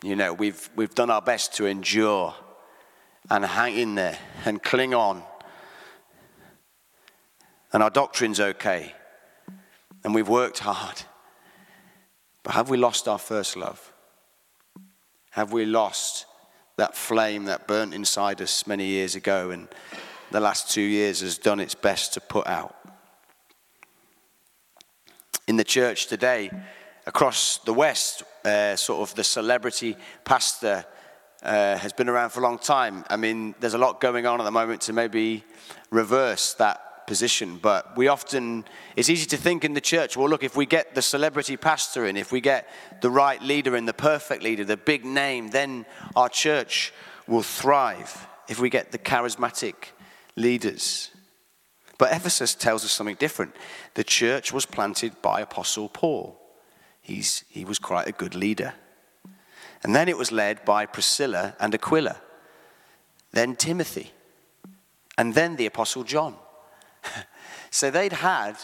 You 0.02 0.16
know, 0.16 0.32
we've, 0.32 0.70
we've 0.76 0.94
done 0.94 1.10
our 1.10 1.20
best 1.20 1.54
to 1.56 1.66
endure 1.66 2.34
and 3.28 3.44
hang 3.44 3.76
in 3.76 3.94
there 3.94 4.18
and 4.44 4.62
cling 4.62 4.94
on 4.94 5.22
and 7.72 7.82
our 7.82 7.90
doctrine's 7.90 8.40
okay, 8.40 8.94
and 10.02 10.14
we've 10.14 10.28
worked 10.28 10.60
hard. 10.60 11.02
But 12.42 12.54
have 12.54 12.70
we 12.70 12.76
lost 12.76 13.06
our 13.06 13.18
first 13.18 13.56
love? 13.56 13.92
Have 15.30 15.52
we 15.52 15.64
lost 15.64 16.26
that 16.76 16.96
flame 16.96 17.44
that 17.44 17.68
burnt 17.68 17.94
inside 17.94 18.40
us 18.40 18.66
many 18.66 18.86
years 18.86 19.14
ago 19.14 19.50
and 19.50 19.68
the 20.30 20.40
last 20.40 20.70
two 20.70 20.80
years 20.80 21.20
has 21.20 21.38
done 21.38 21.60
its 21.60 21.74
best 21.74 22.14
to 22.14 22.20
put 22.20 22.46
out? 22.46 22.74
In 25.46 25.56
the 25.56 25.64
church 25.64 26.06
today, 26.06 26.50
across 27.06 27.58
the 27.58 27.72
West, 27.72 28.22
uh, 28.44 28.76
sort 28.76 29.00
of 29.00 29.14
the 29.14 29.24
celebrity 29.24 29.96
pastor 30.24 30.84
uh, 31.42 31.76
has 31.76 31.92
been 31.92 32.08
around 32.08 32.30
for 32.30 32.40
a 32.40 32.42
long 32.42 32.58
time. 32.58 33.04
I 33.08 33.16
mean, 33.16 33.54
there's 33.60 33.74
a 33.74 33.78
lot 33.78 34.00
going 34.00 34.26
on 34.26 34.40
at 34.40 34.44
the 34.44 34.50
moment 34.50 34.82
to 34.82 34.92
maybe 34.92 35.44
reverse 35.90 36.54
that 36.54 37.06
position, 37.06 37.58
but 37.60 37.96
we 37.96 38.08
often, 38.08 38.64
it's 38.94 39.08
easy 39.08 39.26
to 39.26 39.36
think 39.36 39.64
in 39.64 39.74
the 39.74 39.80
church, 39.80 40.16
well, 40.16 40.28
look, 40.28 40.44
if 40.44 40.56
we 40.56 40.66
get 40.66 40.94
the 40.94 41.02
celebrity 41.02 41.56
pastor 41.56 42.06
in, 42.06 42.16
if 42.16 42.30
we 42.30 42.40
get 42.40 42.68
the 43.00 43.10
right 43.10 43.42
leader 43.42 43.74
in, 43.74 43.84
the 43.86 43.92
perfect 43.92 44.42
leader, 44.42 44.64
the 44.64 44.76
big 44.76 45.04
name, 45.04 45.48
then 45.48 45.86
our 46.14 46.28
church 46.28 46.92
will 47.26 47.42
thrive. 47.42 48.26
If 48.48 48.58
we 48.60 48.68
get 48.70 48.90
the 48.90 48.98
charismatic 48.98 49.74
leaders. 50.36 51.10
But 51.98 52.12
Ephesus 52.12 52.54
tells 52.54 52.84
us 52.84 52.92
something 52.92 53.16
different. 53.16 53.54
The 53.94 54.04
church 54.04 54.52
was 54.52 54.66
planted 54.66 55.20
by 55.22 55.40
Apostle 55.40 55.88
Paul. 55.88 56.39
He's, 57.10 57.44
he 57.48 57.64
was 57.64 57.80
quite 57.80 58.06
a 58.06 58.12
good 58.12 58.36
leader. 58.36 58.74
And 59.82 59.96
then 59.96 60.08
it 60.08 60.16
was 60.16 60.30
led 60.30 60.64
by 60.64 60.86
Priscilla 60.86 61.56
and 61.58 61.74
Aquila, 61.74 62.16
then 63.32 63.56
Timothy, 63.56 64.12
and 65.18 65.34
then 65.34 65.56
the 65.56 65.66
Apostle 65.66 66.04
John. 66.04 66.36
so 67.70 67.90
they'd 67.90 68.12
had 68.12 68.54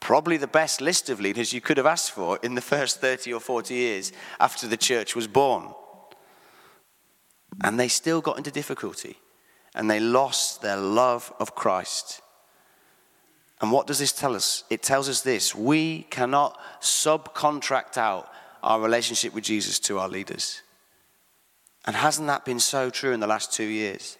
probably 0.00 0.38
the 0.38 0.46
best 0.46 0.80
list 0.80 1.10
of 1.10 1.20
leaders 1.20 1.52
you 1.52 1.60
could 1.60 1.76
have 1.76 1.84
asked 1.84 2.12
for 2.12 2.38
in 2.42 2.54
the 2.54 2.62
first 2.62 3.02
30 3.02 3.34
or 3.34 3.40
40 3.40 3.74
years 3.74 4.12
after 4.40 4.66
the 4.66 4.78
church 4.78 5.14
was 5.14 5.26
born. 5.26 5.74
And 7.62 7.78
they 7.78 7.88
still 7.88 8.22
got 8.22 8.38
into 8.38 8.50
difficulty 8.50 9.18
and 9.74 9.90
they 9.90 10.00
lost 10.00 10.62
their 10.62 10.78
love 10.78 11.34
of 11.38 11.54
Christ. 11.54 12.22
And 13.60 13.72
what 13.72 13.86
does 13.86 13.98
this 13.98 14.12
tell 14.12 14.36
us? 14.36 14.64
It 14.70 14.82
tells 14.82 15.08
us 15.08 15.22
this 15.22 15.54
we 15.54 16.02
cannot 16.10 16.58
subcontract 16.80 17.96
out 17.96 18.30
our 18.62 18.80
relationship 18.80 19.34
with 19.34 19.44
Jesus 19.44 19.78
to 19.80 19.98
our 19.98 20.08
leaders. 20.08 20.62
And 21.86 21.96
hasn't 21.96 22.28
that 22.28 22.44
been 22.44 22.60
so 22.60 22.90
true 22.90 23.12
in 23.12 23.20
the 23.20 23.26
last 23.26 23.52
two 23.52 23.64
years? 23.64 24.18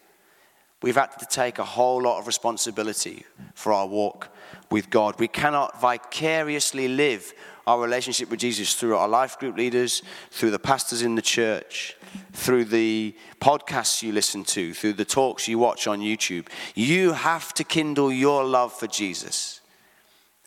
We've 0.82 0.94
had 0.94 1.08
to 1.18 1.26
take 1.26 1.58
a 1.58 1.64
whole 1.64 2.00
lot 2.02 2.18
of 2.18 2.26
responsibility 2.26 3.24
for 3.54 3.72
our 3.72 3.86
walk 3.86 4.28
with 4.70 4.90
God. 4.90 5.18
We 5.18 5.28
cannot 5.28 5.80
vicariously 5.80 6.86
live 6.88 7.32
our 7.66 7.80
relationship 7.80 8.30
with 8.30 8.40
Jesus 8.40 8.74
through 8.74 8.96
our 8.96 9.08
life 9.08 9.38
group 9.38 9.56
leaders, 9.56 10.02
through 10.30 10.52
the 10.52 10.58
pastors 10.58 11.02
in 11.02 11.16
the 11.16 11.22
church, 11.22 11.96
through 12.32 12.66
the 12.66 13.14
podcasts 13.40 14.02
you 14.02 14.12
listen 14.12 14.44
to, 14.44 14.74
through 14.74 14.94
the 14.94 15.04
talks 15.04 15.48
you 15.48 15.58
watch 15.58 15.86
on 15.86 16.00
YouTube. 16.00 16.46
You 16.74 17.12
have 17.12 17.52
to 17.54 17.64
kindle 17.64 18.12
your 18.12 18.44
love 18.44 18.72
for 18.72 18.86
Jesus. 18.86 19.60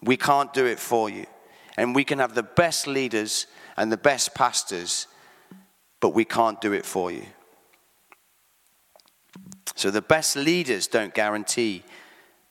We 0.02 0.18
can't 0.18 0.54
do 0.54 0.66
it 0.66 0.80
for 0.80 1.10
you. 1.10 1.26
And 1.78 1.96
we 1.96 2.04
can 2.04 2.20
have 2.20 2.36
the 2.36 2.44
best 2.44 2.88
leaders 2.88 3.48
and 3.78 3.92
the 3.92 3.98
best 3.98 4.36
pastors, 4.36 5.08
but 6.00 6.10
we 6.10 6.26
can't 6.26 6.60
do 6.62 6.74
it 6.74 6.86
for 6.86 7.12
you. 7.12 7.26
So 9.76 9.90
the 9.90 10.02
best 10.02 10.36
leaders 10.36 10.88
don't 10.88 11.14
guarantee 11.14 11.84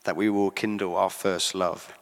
that 0.03 0.15
we 0.15 0.29
will 0.29 0.51
kindle 0.51 0.95
our 0.95 1.09
first 1.09 1.53
love. 1.53 1.93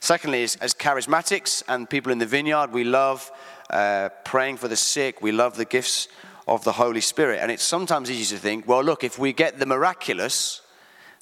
Secondly, 0.00 0.42
as, 0.42 0.56
charismatics 0.56 1.62
and 1.66 1.88
people 1.88 2.12
in 2.12 2.18
the 2.18 2.26
vineyard, 2.26 2.72
we 2.72 2.84
love 2.84 3.32
uh, 3.70 4.08
praying 4.24 4.56
for 4.56 4.68
the 4.68 4.76
sick. 4.76 5.22
We 5.22 5.32
love 5.32 5.56
the 5.56 5.64
gifts 5.64 6.08
of 6.46 6.64
the 6.64 6.72
Holy 6.72 7.00
Spirit. 7.00 7.40
And 7.40 7.50
it's 7.50 7.62
sometimes 7.62 8.10
easy 8.10 8.34
to 8.34 8.40
think, 8.40 8.66
well, 8.66 8.82
look, 8.82 9.04
if 9.04 9.18
we 9.18 9.32
get 9.32 9.58
the 9.58 9.66
miraculous, 9.66 10.62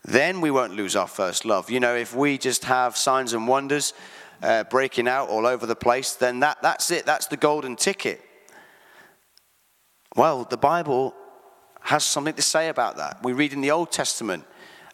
then 0.05 0.41
we 0.41 0.50
won't 0.50 0.75
lose 0.75 0.95
our 0.95 1.09
first 1.09 1.45
love. 1.45 1.71
You 1.71 1.81
know, 1.81 1.95
if 1.95 2.15
we 2.15 2.38
just 2.38 2.65
have 2.65 2.97
signs 2.97 3.33
and 3.33 3.49
wonders 3.49 3.93
uh, 4.43 4.65
breaking 4.65 5.09
out 5.09 5.29
all 5.29 5.47
over 5.47 5.67
the 5.67 5.76
place, 5.76 6.15
then 6.15 6.41
that, 6.41 6.62
that's 6.62 6.91
it. 6.91 7.05
That's 7.05 7.26
the 7.26 7.37
golden 7.37 7.75
ticket. 7.75 8.21
Well, 10.15 10.45
the 10.45 10.57
Bible 10.57 11.15
has 11.81 12.05
something 12.05 12.35
to 12.35 12.43
say 12.43 12.69
about 12.69 12.97
that. 12.97 13.23
We 13.23 13.33
read 13.33 13.53
in 13.53 13.61
the 13.61 13.73
Old 13.73 13.91
Testament 13.91 14.45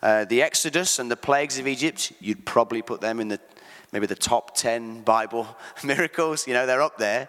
uh, 0.02 0.24
the 0.24 0.42
Exodus 0.42 0.98
and 0.98 1.10
the 1.10 1.16
plagues 1.16 1.58
of 1.58 1.66
Egypt. 1.68 2.12
You'd 2.20 2.44
probably 2.44 2.82
put 2.82 3.00
them 3.00 3.20
in 3.20 3.28
the 3.28 3.40
maybe 3.92 4.06
the 4.06 4.14
top 4.14 4.56
10 4.56 5.02
Bible 5.02 5.46
miracles. 5.84 6.46
You 6.46 6.54
know, 6.54 6.66
they're 6.66 6.82
up 6.82 6.98
there. 6.98 7.28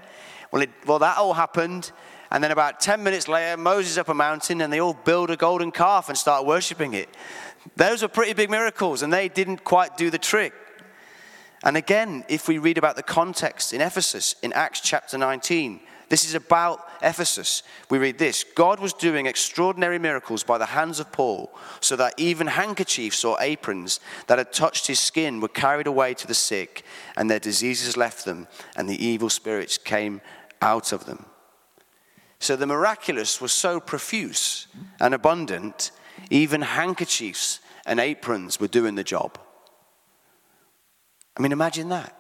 Well, 0.51 0.61
it, 0.61 0.71
well, 0.85 0.99
that 0.99 1.17
all 1.17 1.33
happened. 1.33 1.91
And 2.31 2.43
then 2.43 2.51
about 2.51 2.79
10 2.79 3.03
minutes 3.03 3.27
later, 3.27 3.57
Moses 3.57 3.97
up 3.97 4.09
a 4.09 4.13
mountain 4.13 4.61
and 4.61 4.73
they 4.73 4.79
all 4.79 4.95
build 4.95 5.29
a 5.29 5.37
golden 5.37 5.71
calf 5.71 6.09
and 6.09 6.17
start 6.17 6.45
worshiping 6.47 6.95
it. 6.95 7.09
Those 7.75 8.01
are 8.01 8.07
pretty 8.07 8.33
big 8.33 8.49
miracles 8.49 9.03
and 9.03 9.13
they 9.13 9.29
didn't 9.29 9.63
quite 9.63 9.97
do 9.97 10.09
the 10.09 10.17
trick. 10.17 10.53
And 11.63 11.77
again, 11.77 12.25
if 12.27 12.47
we 12.47 12.57
read 12.57 12.77
about 12.77 12.95
the 12.95 13.03
context 13.03 13.71
in 13.71 13.81
Ephesus 13.81 14.35
in 14.41 14.51
Acts 14.51 14.81
chapter 14.81 15.17
19, 15.17 15.79
This 16.09 16.25
is 16.25 16.35
about 16.35 16.87
Ephesus. 17.01 17.63
We 17.89 17.97
read 17.97 18.17
this 18.17 18.43
God 18.43 18.79
was 18.79 18.93
doing 18.93 19.25
extraordinary 19.25 19.99
miracles 19.99 20.43
by 20.43 20.57
the 20.57 20.67
hands 20.67 20.99
of 20.99 21.11
Paul, 21.11 21.53
so 21.79 21.95
that 21.95 22.13
even 22.17 22.47
handkerchiefs 22.47 23.23
or 23.23 23.37
aprons 23.39 23.99
that 24.27 24.37
had 24.37 24.53
touched 24.53 24.87
his 24.87 24.99
skin 24.99 25.39
were 25.39 25.47
carried 25.47 25.87
away 25.87 26.13
to 26.15 26.27
the 26.27 26.33
sick, 26.33 26.83
and 27.17 27.29
their 27.29 27.39
diseases 27.39 27.97
left 27.97 28.25
them, 28.25 28.47
and 28.75 28.89
the 28.89 29.03
evil 29.03 29.29
spirits 29.29 29.77
came 29.77 30.21
out 30.61 30.91
of 30.91 31.05
them. 31.05 31.25
So 32.39 32.55
the 32.55 32.67
miraculous 32.67 33.39
was 33.39 33.53
so 33.53 33.79
profuse 33.79 34.67
and 34.99 35.13
abundant, 35.13 35.91
even 36.29 36.61
handkerchiefs 36.61 37.59
and 37.85 37.99
aprons 37.99 38.59
were 38.59 38.67
doing 38.67 38.95
the 38.95 39.03
job. 39.03 39.37
I 41.37 41.41
mean, 41.41 41.51
imagine 41.51 41.89
that. 41.89 42.17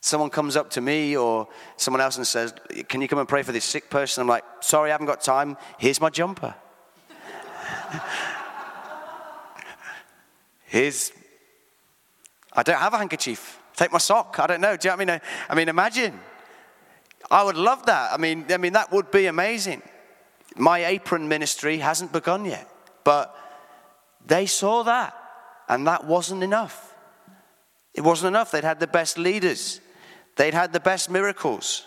Someone 0.00 0.30
comes 0.30 0.56
up 0.56 0.70
to 0.70 0.80
me 0.80 1.16
or 1.16 1.46
someone 1.76 2.00
else 2.00 2.16
and 2.16 2.26
says, 2.26 2.54
Can 2.88 3.02
you 3.02 3.08
come 3.08 3.18
and 3.18 3.28
pray 3.28 3.42
for 3.42 3.52
this 3.52 3.64
sick 3.64 3.90
person? 3.90 4.22
I'm 4.22 4.28
like, 4.28 4.44
Sorry, 4.60 4.90
I 4.90 4.92
haven't 4.92 5.06
got 5.06 5.20
time. 5.20 5.56
Here's 5.78 6.00
my 6.00 6.08
jumper. 6.10 6.54
Here's, 10.64 11.12
I 12.52 12.62
don't 12.62 12.78
have 12.78 12.94
a 12.94 12.98
handkerchief. 12.98 13.60
Take 13.76 13.92
my 13.92 13.98
sock. 13.98 14.38
I 14.38 14.46
don't 14.46 14.60
know. 14.60 14.76
Do 14.76 14.88
you 14.88 14.92
know 14.92 14.96
what 14.96 15.08
I 15.08 15.12
mean? 15.12 15.20
I 15.48 15.54
mean, 15.54 15.68
imagine. 15.68 16.20
I 17.30 17.42
would 17.42 17.56
love 17.56 17.86
that. 17.86 18.12
I 18.12 18.16
mean, 18.16 18.46
I 18.50 18.56
mean, 18.56 18.72
that 18.74 18.92
would 18.92 19.10
be 19.10 19.26
amazing. 19.26 19.82
My 20.56 20.84
apron 20.84 21.28
ministry 21.28 21.78
hasn't 21.78 22.12
begun 22.12 22.44
yet, 22.44 22.68
but 23.04 23.34
they 24.26 24.46
saw 24.46 24.82
that, 24.84 25.14
and 25.68 25.86
that 25.86 26.04
wasn't 26.04 26.42
enough. 26.42 26.94
It 27.94 28.02
wasn't 28.02 28.28
enough. 28.28 28.50
They'd 28.50 28.64
had 28.64 28.80
the 28.80 28.86
best 28.86 29.18
leaders, 29.18 29.80
they'd 30.40 30.54
had 30.54 30.72
the 30.72 30.80
best 30.80 31.10
miracles, 31.10 31.86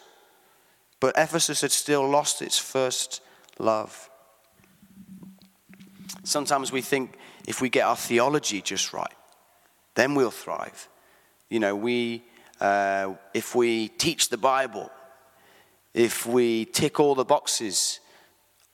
but 1.00 1.16
Ephesus 1.18 1.62
had 1.62 1.72
still 1.72 2.08
lost 2.08 2.40
its 2.40 2.60
first 2.60 3.20
love. 3.58 4.12
Sometimes 6.24 6.72
we 6.72 6.82
think 6.82 7.18
if 7.48 7.62
we 7.62 7.70
get 7.70 7.84
our 7.84 7.96
theology 7.96 8.62
just 8.62 8.94
right, 8.94 9.18
then 9.96 10.14
we'll 10.14 10.30
thrive. 10.30 10.88
You 11.50 11.62
know, 11.62 11.76
we, 11.76 12.26
uh, 12.62 13.16
if 13.34 13.56
we 13.56 13.88
teach 13.88 14.30
the 14.30 14.38
Bible, 14.38 14.92
if 15.96 16.28
we 16.28 16.66
tick 16.66 17.00
all 17.00 17.16
the 17.16 17.26
boxes 17.26 18.02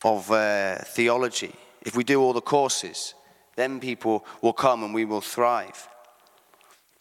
of 0.04 0.30
uh, 0.30 0.76
theology, 0.80 1.56
if 1.84 1.96
we 1.96 2.04
do 2.04 2.22
all 2.22 2.34
the 2.34 2.42
courses, 2.42 3.14
then 3.56 3.80
people 3.80 4.26
will 4.42 4.52
come 4.52 4.84
and 4.84 4.94
we 4.94 5.06
will 5.06 5.22
thrive. 5.22 5.88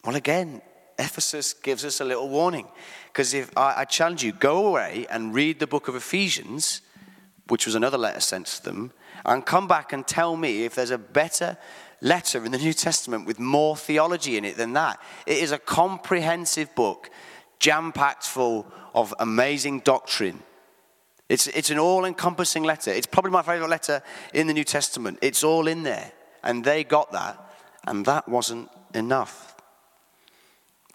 Well, 0.05 0.15
again, 0.15 0.61
Ephesus 0.99 1.53
gives 1.53 1.85
us 1.85 2.01
a 2.01 2.05
little 2.05 2.29
warning. 2.29 2.67
Because 3.07 3.33
if 3.33 3.57
I, 3.57 3.73
I, 3.77 3.85
challenge 3.85 4.23
you, 4.23 4.33
go 4.33 4.67
away 4.67 5.07
and 5.09 5.33
read 5.33 5.59
the 5.59 5.65
book 5.65 5.87
of 5.87 5.95
Ephesians, 5.95 6.81
which 7.47 7.65
was 7.65 7.73
another 7.73 7.97
letter 7.97 8.19
sent 8.19 8.45
to 8.47 8.63
them, 8.63 8.91
and 9.25 9.45
come 9.45 9.67
back 9.67 9.93
and 9.93 10.05
tell 10.05 10.35
me 10.35 10.65
if 10.65 10.75
there's 10.75 10.91
a 10.91 10.97
better 10.97 11.57
letter 12.01 12.45
in 12.45 12.51
the 12.51 12.57
New 12.57 12.73
Testament 12.73 13.25
with 13.25 13.39
more 13.39 13.75
theology 13.75 14.37
in 14.37 14.45
it 14.45 14.57
than 14.57 14.73
that. 14.73 15.01
It 15.25 15.39
is 15.39 15.51
a 15.51 15.57
comprehensive 15.57 16.73
book, 16.75 17.09
jam 17.59 17.91
packed 17.91 18.25
full 18.25 18.67
of 18.93 19.13
amazing 19.19 19.79
doctrine. 19.81 20.43
It's, 21.27 21.47
it's 21.47 21.69
an 21.69 21.79
all 21.79 22.05
encompassing 22.05 22.63
letter. 22.63 22.91
It's 22.91 23.07
probably 23.07 23.31
my 23.31 23.43
favorite 23.43 23.69
letter 23.69 24.01
in 24.33 24.47
the 24.47 24.53
New 24.53 24.63
Testament. 24.63 25.19
It's 25.21 25.43
all 25.43 25.67
in 25.67 25.83
there. 25.83 26.11
And 26.43 26.63
they 26.63 26.83
got 26.83 27.11
that, 27.11 27.37
and 27.85 28.05
that 28.05 28.27
wasn't 28.27 28.69
enough. 28.93 29.48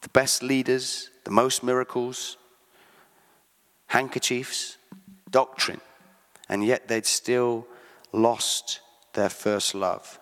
The 0.05 0.11
best 0.11 0.43
leaders, 0.43 1.09
the 1.25 1.31
most 1.31 1.63
miracles, 1.63 2.37
handkerchiefs, 3.87 4.77
doctrine, 5.31 5.81
and 6.47 6.63
yet 6.63 6.89
they'd 6.89 7.07
still 7.07 7.67
lost 8.13 8.81
their 9.15 9.31
first 9.31 9.75
love. 9.75 10.21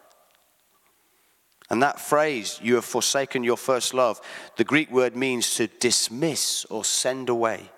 And 1.69 1.83
that 1.83 1.99
phrase, 1.99 2.61
you 2.63 2.77
have 2.77 2.85
forsaken 2.85 3.43
your 3.43 3.57
first 3.57 3.93
love, 3.93 4.21
the 4.57 4.63
Greek 4.63 4.89
word 4.93 5.17
means 5.17 5.57
to 5.57 5.67
dismiss 5.67 6.65
or 6.67 6.85
send 6.85 7.29
away. 7.29 7.69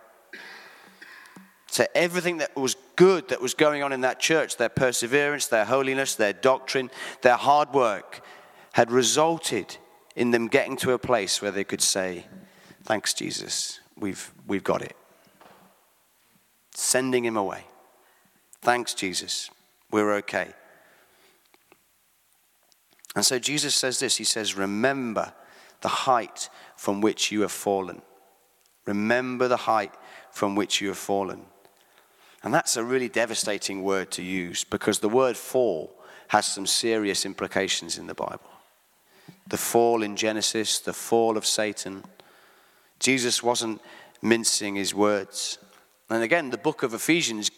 So 1.69 1.87
everything 1.95 2.37
that 2.37 2.55
was 2.55 2.77
good 2.97 3.29
that 3.29 3.41
was 3.41 3.55
going 3.55 3.83
on 3.83 3.95
in 3.95 4.03
that 4.03 4.21
church, 4.21 4.59
their 4.59 4.69
perseverance, 4.69 5.47
their 5.47 5.65
holiness, 5.65 6.17
their 6.17 6.35
doctrine, 6.35 6.91
their 7.23 7.39
hard 7.39 7.73
work, 7.73 8.21
had 8.73 8.93
resulted 8.93 9.79
in 10.17 10.31
them 10.31 10.49
getting 10.49 10.77
to 10.79 10.93
a 10.93 10.99
place 10.99 11.43
where 11.43 11.51
they 11.51 11.65
could 11.65 11.81
say, 11.81 12.27
Thanks, 12.85 13.15
Jesus, 13.15 13.81
we've, 13.99 14.31
we've 14.47 14.65
got 14.65 14.83
it. 14.83 14.95
Sending 16.75 17.25
him 17.25 17.37
away. 17.37 17.65
Thanks, 18.61 18.93
Jesus, 18.95 19.51
we're 19.91 20.15
okay. 20.17 20.49
And 23.15 23.25
so 23.25 23.39
Jesus 23.39 23.75
says 23.75 23.99
this 23.99 24.17
He 24.17 24.25
says, 24.25 24.57
Remember 24.57 25.33
the 25.81 25.89
height 25.89 26.49
from 26.77 27.01
which 27.01 27.31
you 27.31 27.43
have 27.43 27.53
fallen. 27.53 28.03
Remember 28.87 29.49
the 29.49 29.57
height 29.57 29.93
from 30.31 30.55
which 30.55 30.81
you 30.81 30.89
have 30.89 30.99
fallen. 30.99 31.43
And 32.43 32.53
that's 32.53 32.77
a 32.77 32.85
really 32.85 33.09
devastating 33.09 33.83
word 33.83 34.11
to 34.13 34.23
use 34.23 34.65
because 34.65 34.99
the 34.99 35.09
word 35.09 35.37
fall 35.37 35.95
has 36.29 36.45
some 36.45 36.67
serious 36.67 37.25
implications 37.25 37.97
in 37.97 38.07
the 38.07 38.15
Bible. 38.15 38.54
The 39.47 39.57
fall 39.57 40.03
in 40.03 40.17
Genesis, 40.17 40.79
the 40.79 40.93
fall 40.93 41.37
of 41.37 41.47
Satan. 41.47 42.05
Jesus 42.99 43.43
wasn't 43.43 43.81
mincing 44.23 44.75
his 44.75 44.95
words. 44.95 45.59
And 46.11 46.23
again, 46.23 46.51
the 46.51 46.59
book 46.59 46.83
of 46.83 46.95
Ephesians 46.95 47.51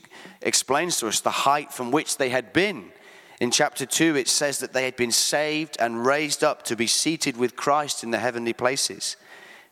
explains 0.43 0.99
to 0.99 1.09
us 1.09 1.21
the 1.21 1.31
height 1.31 1.73
from 1.73 1.91
which 1.91 2.17
they 2.17 2.31
had 2.31 2.53
been 2.53 2.91
in 3.41 3.51
chapter 3.51 3.85
2, 3.85 4.17
it 4.17 4.29
says 4.29 4.61
that 4.61 4.73
they 4.73 4.85
had 4.85 4.97
been 4.97 5.13
saved 5.13 5.77
and 5.79 6.07
raised 6.07 6.43
up 6.43 6.63
to 6.65 6.77
be 6.77 6.87
seated 6.87 7.37
with 7.37 7.55
Christ 7.55 8.03
in 8.03 8.11
the 8.11 8.19
heavenly 8.19 8.55
places. 8.55 9.17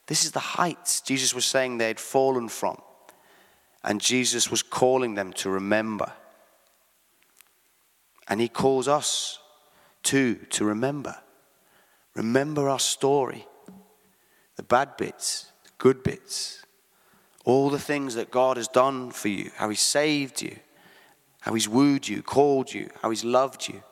This 0.07 0.25
is 0.25 0.33
the 0.33 0.41
heights 0.41 1.01
Jesus 1.01 1.35
was 1.35 1.47
saying 1.47 1.79
they 1.79 1.89
had 1.89 2.01
fallen 2.01 2.49
from. 2.49 2.81
And 3.83 4.01
Jesus 4.01 4.51
was 4.51 4.63
calling 4.63 5.15
them 5.15 5.33
to 5.35 5.49
remember. 5.49 6.13
And 8.29 8.41
he 8.41 8.49
calls 8.49 8.87
us 8.87 9.39
too 10.03 10.37
to 10.51 10.65
remember. 10.65 11.17
Remember 12.14 12.68
our 12.68 12.79
story. 12.79 13.46
The 14.57 14.62
bad 14.62 14.96
bits, 14.96 15.53
the 15.64 15.70
good 15.79 16.03
bits, 16.03 16.64
all 17.44 17.70
the 17.70 17.79
things 17.79 18.14
that 18.14 18.31
God 18.31 18.57
has 18.57 18.68
done 18.68 19.11
for 19.11 19.29
you, 19.29 19.50
how 19.57 19.68
he 19.68 19.77
saved 19.77 20.40
you. 20.40 20.57
How 21.44 21.53
he's 21.53 21.68
wooed 21.68 22.09
you, 22.09 22.22
called 22.22 22.72
you, 22.72 22.88
how 23.03 23.11
he's 23.11 23.22
loved 23.22 23.68
you, 23.68 23.83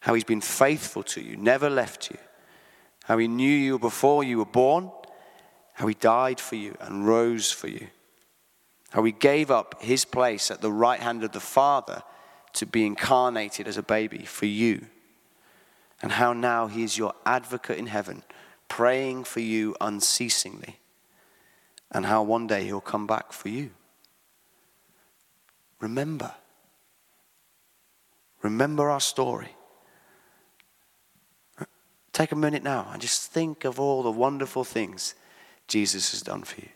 how 0.00 0.14
he's 0.14 0.24
been 0.24 0.40
faithful 0.40 1.02
to 1.02 1.20
you, 1.20 1.36
never 1.36 1.68
left 1.68 2.10
you, 2.10 2.16
how 3.04 3.18
he 3.18 3.28
knew 3.28 3.44
you 3.54 3.78
before 3.78 4.24
you 4.24 4.38
were 4.38 4.46
born, 4.46 4.90
how 5.74 5.86
he 5.86 5.92
died 5.92 6.40
for 6.40 6.56
you 6.56 6.74
and 6.80 7.06
rose 7.06 7.50
for 7.52 7.68
you, 7.68 7.88
how 8.88 9.04
he 9.04 9.12
gave 9.12 9.50
up 9.50 9.82
his 9.82 10.06
place 10.06 10.50
at 10.50 10.62
the 10.62 10.72
right 10.72 11.00
hand 11.00 11.24
of 11.24 11.32
the 11.32 11.40
Father 11.40 12.02
to 12.54 12.64
be 12.64 12.86
incarnated 12.86 13.68
as 13.68 13.76
a 13.76 13.82
baby 13.82 14.24
for 14.24 14.46
you, 14.46 14.86
and 16.02 16.12
how 16.12 16.32
now 16.32 16.66
he 16.66 16.82
is 16.82 16.98
your 16.98 17.14
advocate 17.24 17.78
in 17.78 17.86
heaven, 17.86 18.24
praying 18.68 19.24
for 19.24 19.40
you 19.40 19.76
unceasingly, 19.80 20.80
and 21.92 22.06
how 22.06 22.22
one 22.22 22.48
day 22.48 22.64
he'll 22.64 22.80
come 22.80 23.06
back 23.06 23.32
for 23.32 23.48
you. 23.48 23.70
Remember. 25.80 26.34
Remember 28.42 28.90
our 28.90 29.00
story. 29.00 29.54
Take 32.12 32.32
a 32.32 32.36
minute 32.36 32.62
now 32.62 32.88
and 32.92 33.00
just 33.00 33.30
think 33.30 33.64
of 33.64 33.80
all 33.80 34.02
the 34.02 34.10
wonderful 34.10 34.64
things 34.64 35.14
Jesus 35.66 36.10
has 36.10 36.22
done 36.22 36.42
for 36.42 36.60
you. 36.60 36.68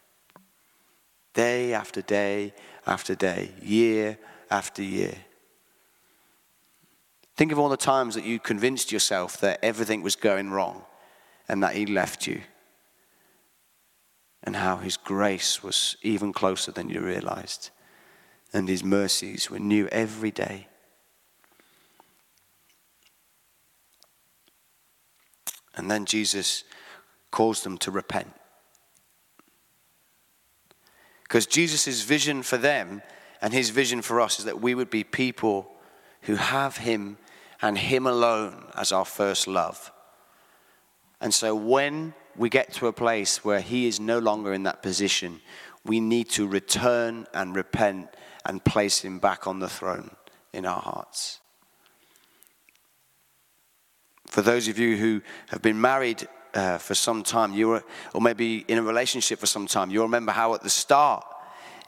Day 1.34 1.74
after 1.74 2.00
day 2.00 2.54
after 2.86 3.14
day, 3.14 3.50
year 3.60 4.18
after 4.50 4.82
year. 4.82 5.14
Think 7.36 7.52
of 7.52 7.58
all 7.58 7.68
the 7.68 7.76
times 7.76 8.14
that 8.14 8.24
you 8.24 8.38
convinced 8.38 8.90
yourself 8.90 9.38
that 9.40 9.58
everything 9.62 10.02
was 10.02 10.16
going 10.16 10.50
wrong 10.50 10.84
and 11.48 11.62
that 11.62 11.74
He 11.74 11.86
left 11.86 12.26
you. 12.26 12.40
And 14.42 14.56
how 14.56 14.76
His 14.76 14.96
grace 14.96 15.62
was 15.62 15.96
even 16.02 16.32
closer 16.32 16.72
than 16.72 16.88
you 16.88 17.00
realized. 17.00 17.70
And 18.52 18.68
His 18.68 18.82
mercies 18.82 19.50
were 19.50 19.58
new 19.58 19.86
every 19.88 20.30
day. 20.30 20.68
And 25.76 25.90
then 25.90 26.06
Jesus 26.06 26.64
calls 27.30 27.62
them 27.62 27.76
to 27.78 27.90
repent. 27.90 28.32
Because 31.24 31.46
Jesus' 31.46 32.02
vision 32.02 32.42
for 32.42 32.56
them 32.56 33.02
and 33.42 33.52
his 33.52 33.70
vision 33.70 34.00
for 34.00 34.20
us 34.20 34.38
is 34.38 34.44
that 34.44 34.62
we 34.62 34.74
would 34.74 34.90
be 34.90 35.04
people 35.04 35.70
who 36.22 36.36
have 36.36 36.78
him 36.78 37.18
and 37.62 37.78
him 37.78 38.06
alone 38.06 38.66
as 38.74 38.92
our 38.92 39.04
first 39.04 39.48
love. 39.48 39.92
And 41.20 41.32
so 41.32 41.54
when 41.54 42.14
we 42.36 42.48
get 42.48 42.72
to 42.74 42.86
a 42.86 42.92
place 42.92 43.44
where 43.44 43.60
he 43.60 43.86
is 43.86 43.98
no 43.98 44.18
longer 44.18 44.52
in 44.52 44.64
that 44.64 44.82
position, 44.82 45.40
we 45.84 46.00
need 46.00 46.28
to 46.30 46.46
return 46.46 47.26
and 47.32 47.56
repent 47.56 48.08
and 48.44 48.64
place 48.64 49.00
him 49.00 49.18
back 49.18 49.46
on 49.46 49.58
the 49.58 49.68
throne 49.68 50.10
in 50.52 50.66
our 50.66 50.80
hearts. 50.80 51.40
For 54.26 54.42
those 54.42 54.68
of 54.68 54.78
you 54.78 54.96
who 54.96 55.22
have 55.48 55.62
been 55.62 55.80
married 55.80 56.28
uh, 56.52 56.78
for 56.78 56.94
some 56.94 57.22
time, 57.22 57.54
you 57.54 57.68
were, 57.68 57.84
or 58.12 58.20
maybe 58.20 58.64
in 58.68 58.78
a 58.78 58.82
relationship 58.82 59.38
for 59.38 59.46
some 59.46 59.66
time, 59.66 59.90
you'll 59.90 60.04
remember 60.04 60.32
how 60.32 60.54
at 60.54 60.62
the 60.62 60.70
start 60.70 61.24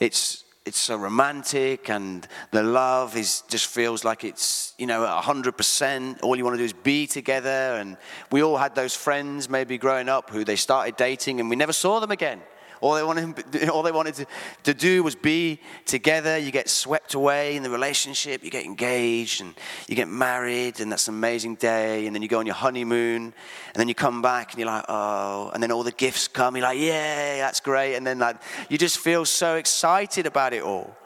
it's 0.01 0.45
it's 0.69 0.79
so 0.79 0.97
romantic 0.97 1.91
and 1.91 2.29
the 2.53 2.63
love 2.63 3.17
is 3.17 3.43
just 3.49 3.67
feels 3.67 4.05
like 4.05 4.23
it's 4.23 4.75
you 4.79 4.87
know 4.87 5.01
100% 5.01 6.23
all 6.23 6.37
you 6.37 6.45
want 6.45 6.55
to 6.55 6.59
do 6.59 6.65
is 6.65 6.73
be 6.73 7.07
together. 7.07 7.49
And 7.81 7.97
we 8.31 8.43
all 8.43 8.57
had 8.57 8.75
those 8.75 8.95
friends 8.95 9.49
maybe 9.49 9.79
growing 9.79 10.09
up 10.09 10.31
who 10.31 10.45
they 10.45 10.57
started 10.57 10.97
dating 10.97 11.41
and 11.41 11.51
we 11.51 11.57
never 11.57 11.73
saw 11.73 11.99
them 11.99 12.11
again 12.11 12.41
all 12.81 12.95
they 12.95 13.03
wanted, 13.03 13.69
all 13.71 13.83
they 13.83 13.93
wanted 13.93 14.15
to, 14.15 14.27
to 14.65 14.75
do 14.75 15.03
was 15.03 15.15
be 15.15 15.61
together. 15.85 16.39
You 16.39 16.51
get 16.51 16.69
swept 16.69 17.15
away 17.15 17.57
in 17.57 17.63
the 17.63 17.71
relationship, 17.71 18.45
you 18.45 18.51
get 18.51 18.65
engaged, 18.65 19.41
and 19.41 19.55
you 19.89 19.97
get 19.97 20.09
married, 20.09 20.81
and 20.81 20.91
that's 20.91 21.09
an 21.09 21.15
amazing 21.15 21.57
day. 21.57 22.07
And 22.07 22.15
then 22.15 22.23
you 22.23 22.29
go 22.29 22.39
on 22.39 22.47
your 22.47 22.55
honeymoon, 22.55 23.23
and 23.23 23.75
then 23.75 23.89
you 23.89 23.95
come 23.95 24.23
back, 24.23 24.53
and 24.53 24.61
you're 24.61 24.71
like, 24.71 24.85
oh, 24.89 25.51
and 25.53 25.63
then 25.63 25.73
all 25.73 25.83
the 25.83 25.93
gifts 25.93 26.29
come. 26.29 26.57
You're 26.57 26.65
like, 26.65 26.79
yeah, 26.79 27.39
that's 27.39 27.61
great. 27.61 27.97
And 27.97 28.07
then 28.07 28.19
like, 28.19 28.37
you 28.69 28.79
just 28.79 28.99
feel 28.99 29.25
so 29.25 29.57
excited 29.57 30.27
about 30.27 30.53
it 30.53 30.63
all. 30.63 30.97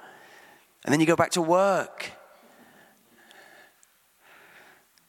And 0.84 0.92
then 0.92 1.00
you 1.00 1.06
go 1.06 1.16
back 1.16 1.30
to 1.32 1.42
work. 1.42 2.10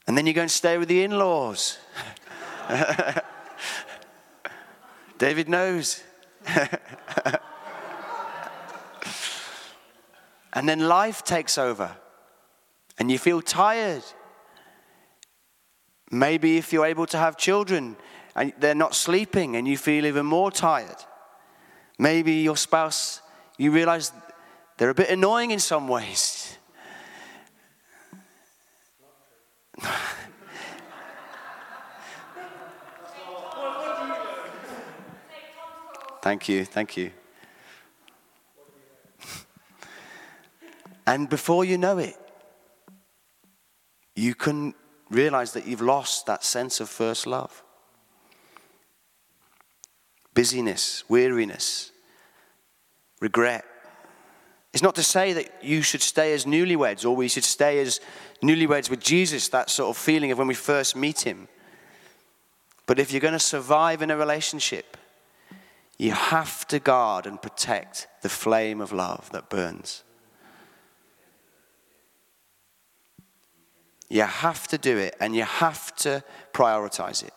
And 0.06 0.16
then 0.16 0.26
you 0.26 0.32
go 0.32 0.42
and 0.42 0.50
stay 0.50 0.78
with 0.78 0.88
the 0.88 1.02
in 1.02 1.12
laws. 1.18 1.78
David 5.18 5.48
knows. 5.48 6.02
and 10.52 10.68
then 10.68 10.80
life 10.80 11.24
takes 11.24 11.58
over 11.58 11.96
and 12.98 13.10
you 13.10 13.18
feel 13.18 13.40
tired. 13.42 14.04
Maybe 16.10 16.58
if 16.58 16.72
you're 16.72 16.86
able 16.86 17.06
to 17.06 17.18
have 17.18 17.36
children 17.36 17.96
and 18.36 18.52
they're 18.58 18.74
not 18.74 18.94
sleeping 18.94 19.56
and 19.56 19.66
you 19.66 19.76
feel 19.76 20.06
even 20.06 20.26
more 20.26 20.50
tired. 20.50 20.96
Maybe 21.98 22.32
your 22.34 22.56
spouse, 22.56 23.20
you 23.56 23.70
realize 23.70 24.12
they're 24.76 24.90
a 24.90 24.94
bit 24.94 25.10
annoying 25.10 25.50
in 25.50 25.60
some 25.60 25.88
ways. 25.88 26.56
Thank 36.24 36.48
you, 36.48 36.64
thank 36.64 36.96
you. 36.96 37.10
and 41.06 41.28
before 41.28 41.66
you 41.66 41.76
know 41.76 41.98
it, 41.98 42.16
you 44.16 44.34
can 44.34 44.72
realize 45.10 45.52
that 45.52 45.66
you've 45.66 45.82
lost 45.82 46.24
that 46.24 46.42
sense 46.42 46.80
of 46.80 46.88
first 46.88 47.26
love. 47.26 47.62
Busyness, 50.32 51.04
weariness, 51.10 51.92
regret. 53.20 53.66
It's 54.72 54.82
not 54.82 54.94
to 54.94 55.02
say 55.02 55.34
that 55.34 55.62
you 55.62 55.82
should 55.82 56.00
stay 56.00 56.32
as 56.32 56.46
newlyweds 56.46 57.04
or 57.04 57.14
we 57.14 57.28
should 57.28 57.44
stay 57.44 57.80
as 57.80 58.00
newlyweds 58.42 58.88
with 58.88 59.00
Jesus, 59.00 59.48
that 59.48 59.68
sort 59.68 59.94
of 59.94 60.02
feeling 60.02 60.32
of 60.32 60.38
when 60.38 60.48
we 60.48 60.54
first 60.54 60.96
meet 60.96 61.26
him. 61.26 61.48
But 62.86 62.98
if 62.98 63.12
you're 63.12 63.20
going 63.20 63.32
to 63.32 63.38
survive 63.38 64.00
in 64.00 64.10
a 64.10 64.16
relationship, 64.16 64.96
you 65.98 66.12
have 66.12 66.66
to 66.68 66.78
guard 66.78 67.26
and 67.26 67.40
protect 67.40 68.08
the 68.22 68.28
flame 68.28 68.80
of 68.80 68.92
love 68.92 69.30
that 69.30 69.48
burns. 69.48 70.02
You 74.08 74.22
have 74.22 74.68
to 74.68 74.78
do 74.78 74.98
it 74.98 75.16
and 75.20 75.34
you 75.34 75.42
have 75.44 75.94
to 75.96 76.22
prioritize 76.52 77.22
it. 77.22 77.32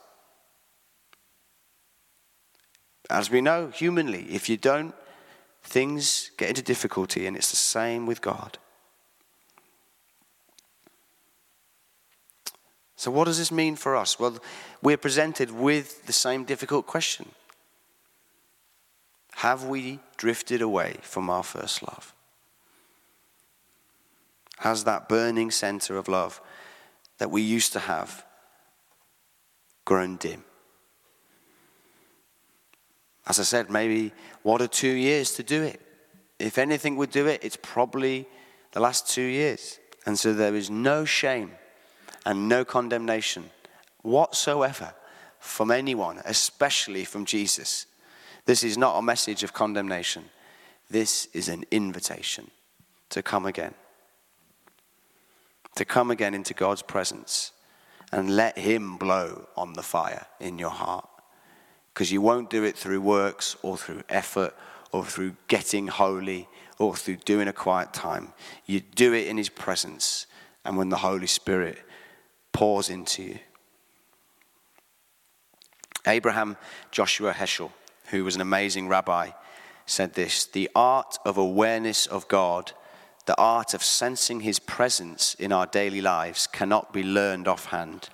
As 3.10 3.30
we 3.30 3.41
know, 3.41 3.70
humanly, 3.70 4.28
if 4.30 4.50
you 4.50 4.58
don't, 4.58 4.93
things 5.63 6.32
get 6.38 6.50
into 6.50 6.62
difficulty, 6.62 7.26
and 7.26 7.38
it's 7.38 7.50
the 7.50 7.56
same 7.56 8.06
with 8.06 8.22
God. 8.22 8.58
So, 12.98 13.10
what 13.12 13.26
does 13.26 13.38
this 13.38 13.52
mean 13.52 13.78
for 13.78 13.96
us? 13.96 14.20
Well, 14.20 14.39
we're 14.82 14.98
presented 14.98 15.52
with 15.52 16.06
the 16.06 16.13
same 16.13 16.43
difficult 16.43 16.86
question 16.86 17.28
have 19.38 19.65
we 19.65 20.00
drifted 20.17 20.63
away 20.63 20.95
from 21.04 21.30
our 21.30 21.43
first 21.43 21.84
love? 21.84 22.15
Has 24.58 24.84
that 24.86 25.08
burning 25.08 25.52
center 25.52 25.95
of 25.95 26.08
love 26.08 26.41
that 27.19 27.30
we 27.30 27.43
used 27.43 27.71
to 27.73 27.80
have 27.80 28.26
grown 29.86 30.15
dim? 30.15 30.43
As 33.28 33.39
I 33.39 33.43
said, 33.43 33.69
maybe 33.69 34.12
one 34.41 34.60
or 34.60 34.67
two 34.67 34.89
years 34.89 35.34
to 35.34 35.43
do 35.43 35.62
it. 35.62 35.82
If 36.39 36.58
anything 36.58 36.95
would 36.95 37.12
do 37.12 37.28
it, 37.28 37.43
it's 37.43 37.60
probably 37.62 38.28
the 38.71 38.80
last 38.80 39.08
two 39.08 39.21
years. 39.21 39.80
And 40.08 40.17
so 40.17 40.34
there 40.34 40.56
is 40.56 40.71
no 40.71 41.06
shame 41.06 41.52
and 42.26 42.50
no 42.50 42.65
condemnation 42.65 43.52
whatsoever 44.02 44.95
from 45.38 45.69
anyone, 45.69 46.23
especially 46.26 47.06
from 47.06 47.23
Jesus. 47.23 47.86
This 48.47 48.63
is 48.63 48.77
not 48.77 48.97
a 48.97 49.01
message 49.01 49.43
of 49.43 49.51
condemnation. 49.51 50.23
This 50.89 51.27
is 51.33 51.49
an 51.49 51.65
invitation 51.69 52.49
to 53.10 53.21
come 53.21 53.45
again. 53.45 53.73
To 55.75 55.83
come 55.83 56.10
again 56.10 56.33
into 56.33 56.53
God's 56.53 56.81
presence 56.81 57.51
and 58.13 58.38
let 58.38 58.57
Him 58.57 58.95
blow 58.95 59.49
on 59.57 59.73
the 59.73 59.83
fire 59.83 60.27
in 60.39 60.57
your 60.57 60.69
heart. 60.69 61.07
Because 61.93 62.10
you 62.10 62.21
won't 62.21 62.49
do 62.49 62.63
it 62.63 62.77
through 62.77 63.01
works 63.01 63.57
or 63.63 63.75
through 63.77 64.03
effort 64.07 64.55
or 64.93 65.03
through 65.03 65.36
getting 65.49 65.88
holy 65.88 66.47
or 66.79 66.95
through 66.95 67.17
doing 67.17 67.49
a 67.49 67.53
quiet 67.53 67.91
time. 67.91 68.31
You 68.65 68.79
do 68.79 69.12
it 69.12 69.27
in 69.27 69.36
His 69.36 69.49
presence 69.49 70.25
and 70.63 70.77
when 70.77 70.88
the 70.88 70.95
Holy 70.95 71.27
Spirit 71.27 71.79
pours 72.53 72.89
into 72.89 73.23
you. 73.23 73.39
Abraham 76.05 76.55
Joshua 76.91 77.33
Heschel 77.33 77.71
who 78.10 78.24
was 78.24 78.36
an 78.36 78.41
amazing 78.41 78.88
rabbi, 78.88 79.32
said 79.86 80.13
this 80.13 80.46
The 80.46 80.70
art 80.76 81.17
of 81.26 81.38
awareness 81.38 82.06
of 82.06 82.28
God, 82.28 82.74
the 83.26 83.38
art 83.38 83.74
of 83.74 83.84
sensing 83.84 84.41
his 84.41 84.60
presence 84.60 85.34
in 85.36 85.52
our 85.52 85.65
daily 85.65 86.02
lives, 86.02 86.48
cannot 86.48 86.93
be 86.93 87.04
learned 87.04 87.48
offhand. 87.48 88.10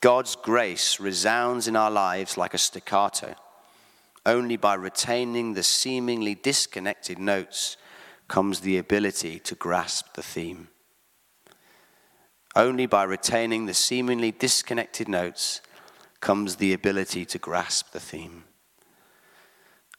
God's 0.00 0.34
grace 0.34 0.98
resounds 0.98 1.68
in 1.68 1.76
our 1.76 1.90
lives 1.90 2.36
like 2.36 2.54
a 2.54 2.58
staccato. 2.58 3.34
Only 4.24 4.56
by 4.56 4.74
retaining 4.74 5.54
the 5.54 5.62
seemingly 5.62 6.34
disconnected 6.34 7.18
notes 7.18 7.76
comes 8.28 8.60
the 8.60 8.78
ability 8.78 9.38
to 9.40 9.54
grasp 9.54 10.14
the 10.14 10.22
theme. 10.22 10.68
Only 12.54 12.86
by 12.86 13.04
retaining 13.04 13.66
the 13.66 13.74
seemingly 13.74 14.30
disconnected 14.30 15.08
notes 15.08 15.60
comes 16.20 16.56
the 16.56 16.72
ability 16.72 17.24
to 17.26 17.38
grasp 17.38 17.92
the 17.92 18.00
theme. 18.00 18.44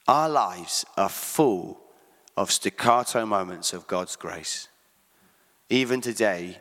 Our 0.07 0.27
lives 0.27 0.85
are 0.97 1.09
full 1.09 1.79
of 2.35 2.51
staccato 2.51 3.25
moments 3.25 3.71
of 3.73 3.87
God's 3.87 4.15
grace. 4.15 4.67
Even 5.69 6.01
today, 6.01 6.59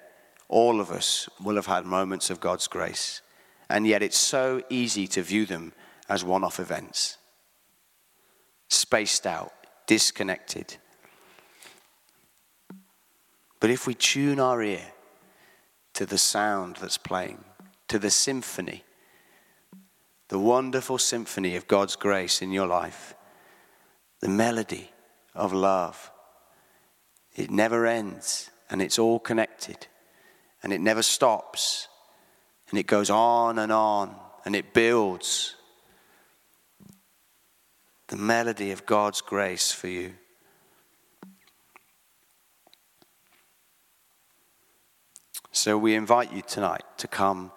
all 0.48 0.80
of 0.80 0.90
us 0.90 1.28
will 1.42 1.56
have 1.56 1.66
had 1.66 1.84
moments 1.84 2.30
of 2.30 2.40
God's 2.40 2.68
grace, 2.68 3.20
and 3.68 3.86
yet 3.86 4.02
it's 4.02 4.18
so 4.18 4.62
easy 4.70 5.06
to 5.08 5.22
view 5.22 5.44
them 5.46 5.72
as 6.08 6.22
one 6.24 6.44
off 6.44 6.60
events. 6.60 7.18
Spaced 8.68 9.26
out, 9.26 9.52
disconnected. 9.86 10.76
But 13.58 13.70
if 13.70 13.86
we 13.86 13.94
tune 13.94 14.38
our 14.38 14.62
ear 14.62 14.92
to 15.94 16.06
the 16.06 16.18
sound 16.18 16.76
that's 16.76 16.98
playing, 16.98 17.44
to 17.88 17.98
the 17.98 18.10
symphony, 18.10 18.84
the 20.28 20.38
wonderful 20.38 20.98
symphony 20.98 21.56
of 21.56 21.68
God's 21.68 21.96
grace 21.96 22.40
in 22.40 22.52
your 22.52 22.66
life, 22.66 23.14
the 24.22 24.28
melody 24.28 24.88
of 25.34 25.52
love. 25.52 26.10
It 27.34 27.50
never 27.50 27.86
ends 27.86 28.50
and 28.70 28.80
it's 28.80 28.98
all 28.98 29.18
connected 29.18 29.88
and 30.62 30.72
it 30.72 30.80
never 30.80 31.02
stops 31.02 31.88
and 32.70 32.78
it 32.78 32.86
goes 32.86 33.10
on 33.10 33.58
and 33.58 33.72
on 33.72 34.14
and 34.44 34.56
it 34.56 34.72
builds. 34.72 35.56
The 38.08 38.16
melody 38.16 38.70
of 38.70 38.86
God's 38.86 39.20
grace 39.20 39.72
for 39.72 39.88
you. 39.88 40.14
So 45.50 45.76
we 45.76 45.94
invite 45.94 46.32
you 46.32 46.42
tonight 46.42 46.84
to 46.98 47.08
come, 47.08 47.50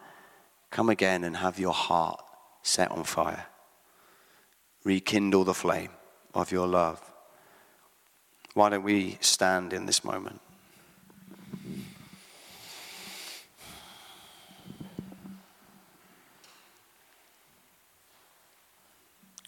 come 0.71 0.89
again 0.89 1.23
and 1.23 1.37
have 1.37 1.59
your 1.59 1.73
heart 1.73 2.21
set 2.63 2.89
on 2.91 3.03
fire. 3.03 3.45
Rekindle 4.83 5.43
the 5.43 5.53
flame 5.53 5.89
of 6.35 6.51
your 6.51 6.67
love 6.67 7.01
Why 8.53 8.69
don't 8.69 8.83
we 8.83 9.17
stand 9.21 9.73
in 9.73 9.85
this 9.85 10.03
moment? 10.03 10.41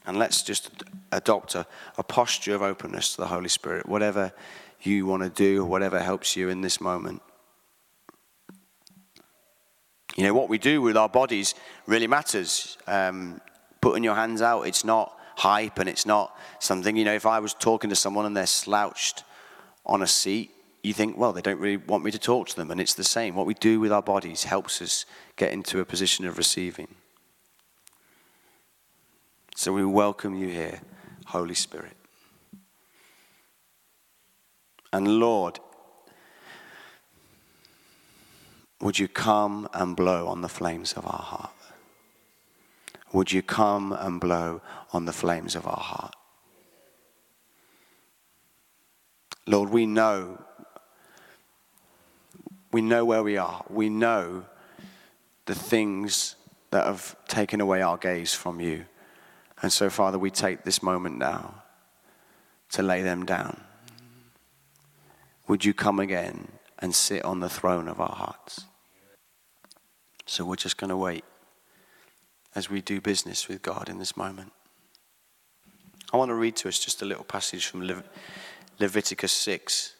And 0.05 0.17
let's 0.17 0.41
just 0.41 0.71
adopt 1.11 1.53
a, 1.53 1.67
a, 1.97 2.03
posture 2.03 2.55
of 2.55 2.61
openness 2.61 3.15
to 3.15 3.21
the 3.21 3.27
Holy 3.27 3.49
Spirit, 3.49 3.87
whatever 3.87 4.31
you 4.81 5.05
want 5.05 5.23
to 5.23 5.29
do, 5.29 5.65
whatever 5.65 5.99
helps 5.99 6.37
you 6.37 6.47
in 6.47 6.61
this 6.61 6.79
moment. 6.79 7.21
You 10.15 10.23
know, 10.23 10.33
what 10.33 10.47
we 10.47 10.57
do 10.57 10.81
with 10.81 10.95
our 10.95 11.09
bodies 11.09 11.55
really 11.87 12.07
matters. 12.07 12.77
Um, 12.87 13.41
putting 13.81 14.03
your 14.03 14.15
hands 14.15 14.41
out, 14.41 14.61
it's 14.61 14.85
not 14.85 15.16
hype 15.37 15.77
and 15.77 15.87
it's 15.87 16.05
not 16.05 16.35
something, 16.59 16.97
you 16.97 17.05
know, 17.05 17.13
if 17.13 17.27
I 17.27 17.39
was 17.39 17.53
talking 17.53 17.91
to 17.91 17.95
someone 17.95 18.25
and 18.25 18.35
they're 18.35 18.47
slouched 18.47 19.23
on 19.85 20.01
a 20.01 20.07
seat, 20.07 20.51
you 20.83 20.93
think, 20.93 21.15
well, 21.15 21.31
they 21.31 21.41
don't 21.41 21.59
really 21.59 21.77
want 21.77 22.03
me 22.03 22.09
to 22.09 22.17
talk 22.17 22.47
to 22.49 22.55
them. 22.55 22.71
And 22.71 22.81
it's 22.81 22.95
the 22.95 23.03
same. 23.03 23.35
What 23.35 23.45
we 23.45 23.53
do 23.53 23.79
with 23.79 23.91
our 23.91 24.01
bodies 24.01 24.45
helps 24.45 24.81
us 24.81 25.05
get 25.35 25.53
into 25.53 25.79
a 25.79 25.85
position 25.85 26.25
of 26.25 26.39
receiving. 26.39 26.87
So 29.55 29.73
we 29.73 29.85
welcome 29.85 30.35
you 30.35 30.47
here, 30.47 30.81
Holy 31.27 31.55
Spirit. 31.55 31.93
And 34.91 35.19
Lord, 35.19 35.59
would 38.81 38.97
you 38.97 39.07
come 39.07 39.67
and 39.73 39.95
blow 39.95 40.27
on 40.27 40.41
the 40.41 40.49
flames 40.49 40.93
of 40.93 41.05
our 41.05 41.11
heart? 41.11 41.56
Would 43.13 43.31
you 43.31 43.41
come 43.41 43.93
and 43.93 44.19
blow 44.19 44.61
on 44.91 45.05
the 45.05 45.13
flames 45.13 45.55
of 45.55 45.65
our 45.65 45.79
heart? 45.79 46.15
Lord, 49.45 49.69
we 49.69 49.85
know, 49.85 50.41
we 52.71 52.81
know 52.81 53.05
where 53.05 53.23
we 53.23 53.37
are. 53.37 53.63
We 53.69 53.89
know 53.89 54.45
the 55.45 55.55
things 55.55 56.35
that 56.71 56.85
have 56.85 57.15
taken 57.27 57.61
away 57.61 57.81
our 57.81 57.97
gaze 57.97 58.33
from 58.33 58.59
you. 58.59 58.85
And 59.61 59.71
so, 59.71 59.89
Father, 59.89 60.19
we 60.19 60.29
take 60.29 60.63
this 60.63 60.83
moment 60.83 61.17
now 61.17 61.63
to 62.71 62.83
lay 62.83 63.01
them 63.01 63.25
down. 63.25 63.61
Would 65.47 65.63
you 65.63 65.73
come 65.73 65.99
again 65.99 66.49
and 66.79 66.93
sit 66.93 67.23
on 67.23 67.39
the 67.39 67.49
throne 67.49 67.87
of 67.87 68.01
our 68.01 68.13
hearts? 68.13 68.65
So 70.25 70.43
we're 70.43 70.57
just 70.57 70.75
going 70.75 70.89
to 70.89 70.97
wait 70.97 71.23
as 72.57 72.71
we 72.71 72.81
do 72.81 72.99
business 72.99 73.47
with 73.47 73.61
God 73.61 73.87
in 73.87 73.99
this 73.99 74.17
moment. 74.17 74.51
I 76.11 76.17
want 76.17 76.29
to 76.29 76.35
read 76.35 76.55
to 76.55 76.67
us 76.67 76.79
just 76.79 77.03
a 77.03 77.05
little 77.05 77.23
passage 77.23 77.67
from 77.67 77.83
Le- 77.83 78.03
Leviticus 78.79 79.31
6. 79.31 79.93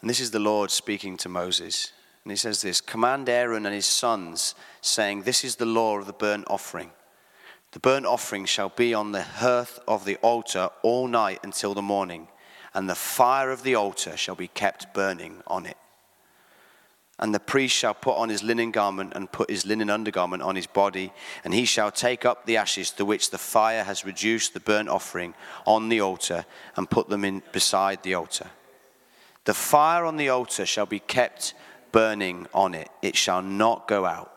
And 0.00 0.08
this 0.08 0.20
is 0.20 0.30
the 0.30 0.38
Lord 0.38 0.70
speaking 0.70 1.16
to 1.16 1.28
Moses. 1.28 1.90
And 2.22 2.30
he 2.30 2.36
says 2.36 2.62
this 2.62 2.80
Command 2.80 3.28
Aaron 3.28 3.66
and 3.66 3.74
his 3.74 3.84
sons, 3.84 4.54
saying, 4.80 5.22
This 5.22 5.42
is 5.42 5.56
the 5.56 5.66
law 5.66 5.98
of 5.98 6.06
the 6.06 6.12
burnt 6.12 6.44
offering. 6.48 6.92
The 7.72 7.80
burnt 7.80 8.06
offering 8.06 8.44
shall 8.44 8.68
be 8.68 8.94
on 8.94 9.10
the 9.10 9.24
hearth 9.24 9.80
of 9.88 10.04
the 10.04 10.18
altar 10.18 10.68
all 10.84 11.08
night 11.08 11.40
until 11.42 11.74
the 11.74 11.82
morning, 11.82 12.28
and 12.74 12.88
the 12.88 12.94
fire 12.94 13.50
of 13.50 13.64
the 13.64 13.74
altar 13.74 14.16
shall 14.16 14.36
be 14.36 14.48
kept 14.48 14.94
burning 14.94 15.42
on 15.48 15.66
it. 15.66 15.76
And 17.18 17.34
the 17.34 17.40
priest 17.40 17.74
shall 17.74 17.94
put 17.94 18.16
on 18.16 18.28
his 18.28 18.42
linen 18.42 18.70
garment 18.70 19.14
and 19.14 19.32
put 19.32 19.48
his 19.48 19.64
linen 19.64 19.88
undergarment 19.88 20.42
on 20.42 20.54
his 20.54 20.66
body, 20.66 21.12
and 21.44 21.54
he 21.54 21.64
shall 21.64 21.90
take 21.90 22.26
up 22.26 22.44
the 22.44 22.58
ashes 22.58 22.90
to 22.92 23.04
which 23.06 23.30
the 23.30 23.38
fire 23.38 23.84
has 23.84 24.04
reduced 24.04 24.52
the 24.52 24.60
burnt 24.60 24.90
offering 24.90 25.34
on 25.66 25.88
the 25.88 26.00
altar 26.00 26.44
and 26.76 26.90
put 26.90 27.08
them 27.08 27.24
in 27.24 27.42
beside 27.52 28.02
the 28.02 28.14
altar. 28.14 28.50
The 29.46 29.54
fire 29.54 30.04
on 30.04 30.18
the 30.18 30.28
altar 30.28 30.66
shall 30.66 30.86
be 30.86 30.98
kept 30.98 31.54
burning 31.90 32.46
on 32.52 32.74
it, 32.74 32.90
it 33.00 33.16
shall 33.16 33.40
not 33.40 33.88
go 33.88 34.04
out. 34.04 34.30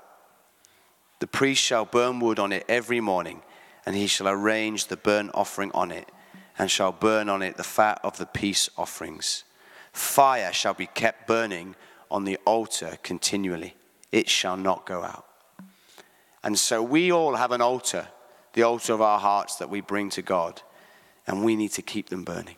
The 1.20 1.28
priest 1.28 1.62
shall 1.62 1.84
burn 1.84 2.22
wood 2.22 2.40
on 2.40 2.54
it 2.54 2.64
every 2.70 3.02
morning, 3.02 3.42
and 3.86 3.96
he 3.96 4.08
shall 4.08 4.30
arrange 4.30 4.88
the 4.88 4.96
burnt 4.96 5.32
offering 5.34 5.72
on 5.74 5.92
it, 5.92 6.10
and 6.58 6.72
shall 6.72 6.94
burn 6.94 7.28
on 7.28 7.42
it 7.42 7.58
the 7.58 7.64
fat 7.64 8.00
of 8.04 8.18
the 8.18 8.26
peace 8.26 8.70
offerings. 8.78 9.44
Fire 9.92 10.54
shall 10.54 10.74
be 10.74 10.88
kept 10.88 11.28
burning 11.28 11.76
on 12.12 12.26
the 12.26 12.38
altar 12.46 12.98
continually. 13.04 13.76
It 14.12 14.30
shall 14.30 14.58
not 14.58 14.86
go 14.86 15.04
out. 15.04 15.26
And 16.44 16.58
so 16.58 16.82
we 16.82 17.12
all 17.12 17.36
have 17.36 17.52
an 17.52 17.62
altar, 17.62 18.08
the 18.54 18.64
altar 18.64 18.94
of 18.94 19.02
our 19.02 19.20
hearts 19.20 19.58
that 19.58 19.70
we 19.70 19.82
bring 19.82 20.10
to 20.12 20.22
God, 20.22 20.62
and 21.28 21.44
we 21.44 21.56
need 21.56 21.72
to 21.74 21.82
keep 21.82 22.10
them 22.10 22.24
burning. 22.24 22.56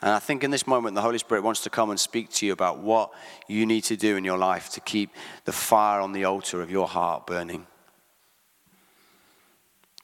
And 0.00 0.12
I 0.12 0.20
think 0.20 0.44
in 0.44 0.52
this 0.52 0.66
moment, 0.66 0.94
the 0.94 1.02
Holy 1.02 1.18
Spirit 1.18 1.42
wants 1.42 1.62
to 1.62 1.70
come 1.70 1.90
and 1.90 1.98
speak 1.98 2.30
to 2.34 2.46
you 2.46 2.52
about 2.52 2.78
what 2.78 3.10
you 3.48 3.66
need 3.66 3.82
to 3.84 3.96
do 3.96 4.16
in 4.16 4.24
your 4.24 4.38
life 4.38 4.70
to 4.70 4.80
keep 4.80 5.10
the 5.44 5.52
fire 5.52 6.00
on 6.00 6.12
the 6.12 6.24
altar 6.24 6.62
of 6.62 6.70
your 6.70 6.86
heart 6.86 7.26
burning. 7.26 7.66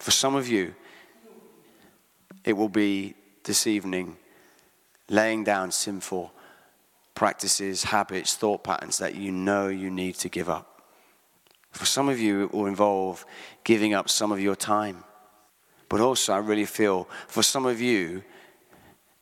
For 0.01 0.11
some 0.11 0.35
of 0.35 0.49
you, 0.49 0.75
it 2.45 2.55
will 2.55 2.69
be 2.69 3.15
this 3.45 3.67
evening 3.69 4.17
laying 5.09 5.45
down 5.45 5.71
sinful 5.71 6.33
practices, 7.15 7.85
habits, 7.85 8.35
thought 8.35 8.65
patterns 8.65 8.99
that 8.99 9.15
you 9.15 9.33
know 9.33 9.69
you 9.69 9.91
need 9.91 10.15
to 10.17 10.29
give 10.29 10.49
up. 10.49 10.83
For 11.71 11.87
some 11.87 12.09
of 12.09 12.21
you, 12.21 12.45
it 12.45 12.53
will 12.53 12.67
involve 12.67 13.25
giving 13.65 13.95
up 13.95 14.09
some 14.09 14.31
of 14.31 14.41
your 14.41 14.57
time. 14.57 15.05
But 15.89 16.01
also, 16.01 16.33
I 16.33 16.39
really 16.39 16.65
feel 16.65 17.09
for 17.27 17.43
some 17.43 17.67
of 17.67 17.81
you, 17.81 18.23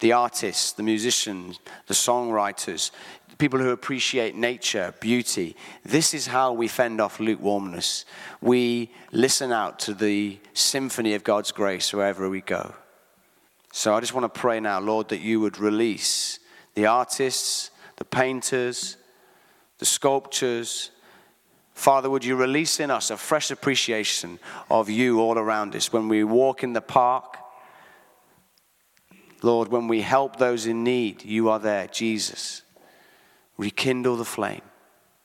the 0.00 0.12
artists, 0.12 0.72
the 0.72 0.82
musicians, 0.82 1.60
the 1.86 1.94
songwriters, 1.94 2.90
the 3.28 3.36
people 3.36 3.58
who 3.58 3.70
appreciate 3.70 4.34
nature, 4.34 4.94
beauty, 5.00 5.56
this 5.84 6.12
is 6.12 6.26
how 6.26 6.52
we 6.52 6.68
fend 6.68 7.00
off 7.00 7.20
lukewarmness. 7.20 8.04
We 8.40 8.90
listen 9.12 9.52
out 9.52 9.78
to 9.80 9.94
the 9.94 10.38
symphony 10.54 11.14
of 11.14 11.24
God's 11.24 11.52
grace 11.52 11.92
wherever 11.92 12.28
we 12.28 12.42
go. 12.42 12.74
So 13.72 13.94
I 13.94 14.00
just 14.00 14.12
want 14.12 14.32
to 14.32 14.40
pray 14.40 14.60
now, 14.60 14.80
Lord, 14.80 15.08
that 15.08 15.20
you 15.20 15.40
would 15.40 15.58
release 15.58 16.38
the 16.74 16.86
artists, 16.86 17.70
the 18.02 18.06
painters, 18.06 18.96
the 19.78 19.84
sculptures. 19.84 20.90
Father, 21.72 22.10
would 22.10 22.24
you 22.24 22.34
release 22.34 22.80
in 22.80 22.90
us 22.90 23.12
a 23.12 23.16
fresh 23.16 23.52
appreciation 23.52 24.40
of 24.68 24.90
you 24.90 25.20
all 25.20 25.38
around 25.38 25.76
us 25.76 25.92
when 25.92 26.08
we 26.08 26.24
walk 26.24 26.64
in 26.64 26.72
the 26.72 26.80
park? 26.80 27.36
Lord, 29.40 29.68
when 29.68 29.86
we 29.86 30.00
help 30.00 30.34
those 30.34 30.66
in 30.66 30.82
need, 30.82 31.24
you 31.24 31.48
are 31.48 31.60
there, 31.60 31.86
Jesus. 31.86 32.62
Rekindle 33.56 34.16
the 34.16 34.24
flame. 34.24 34.62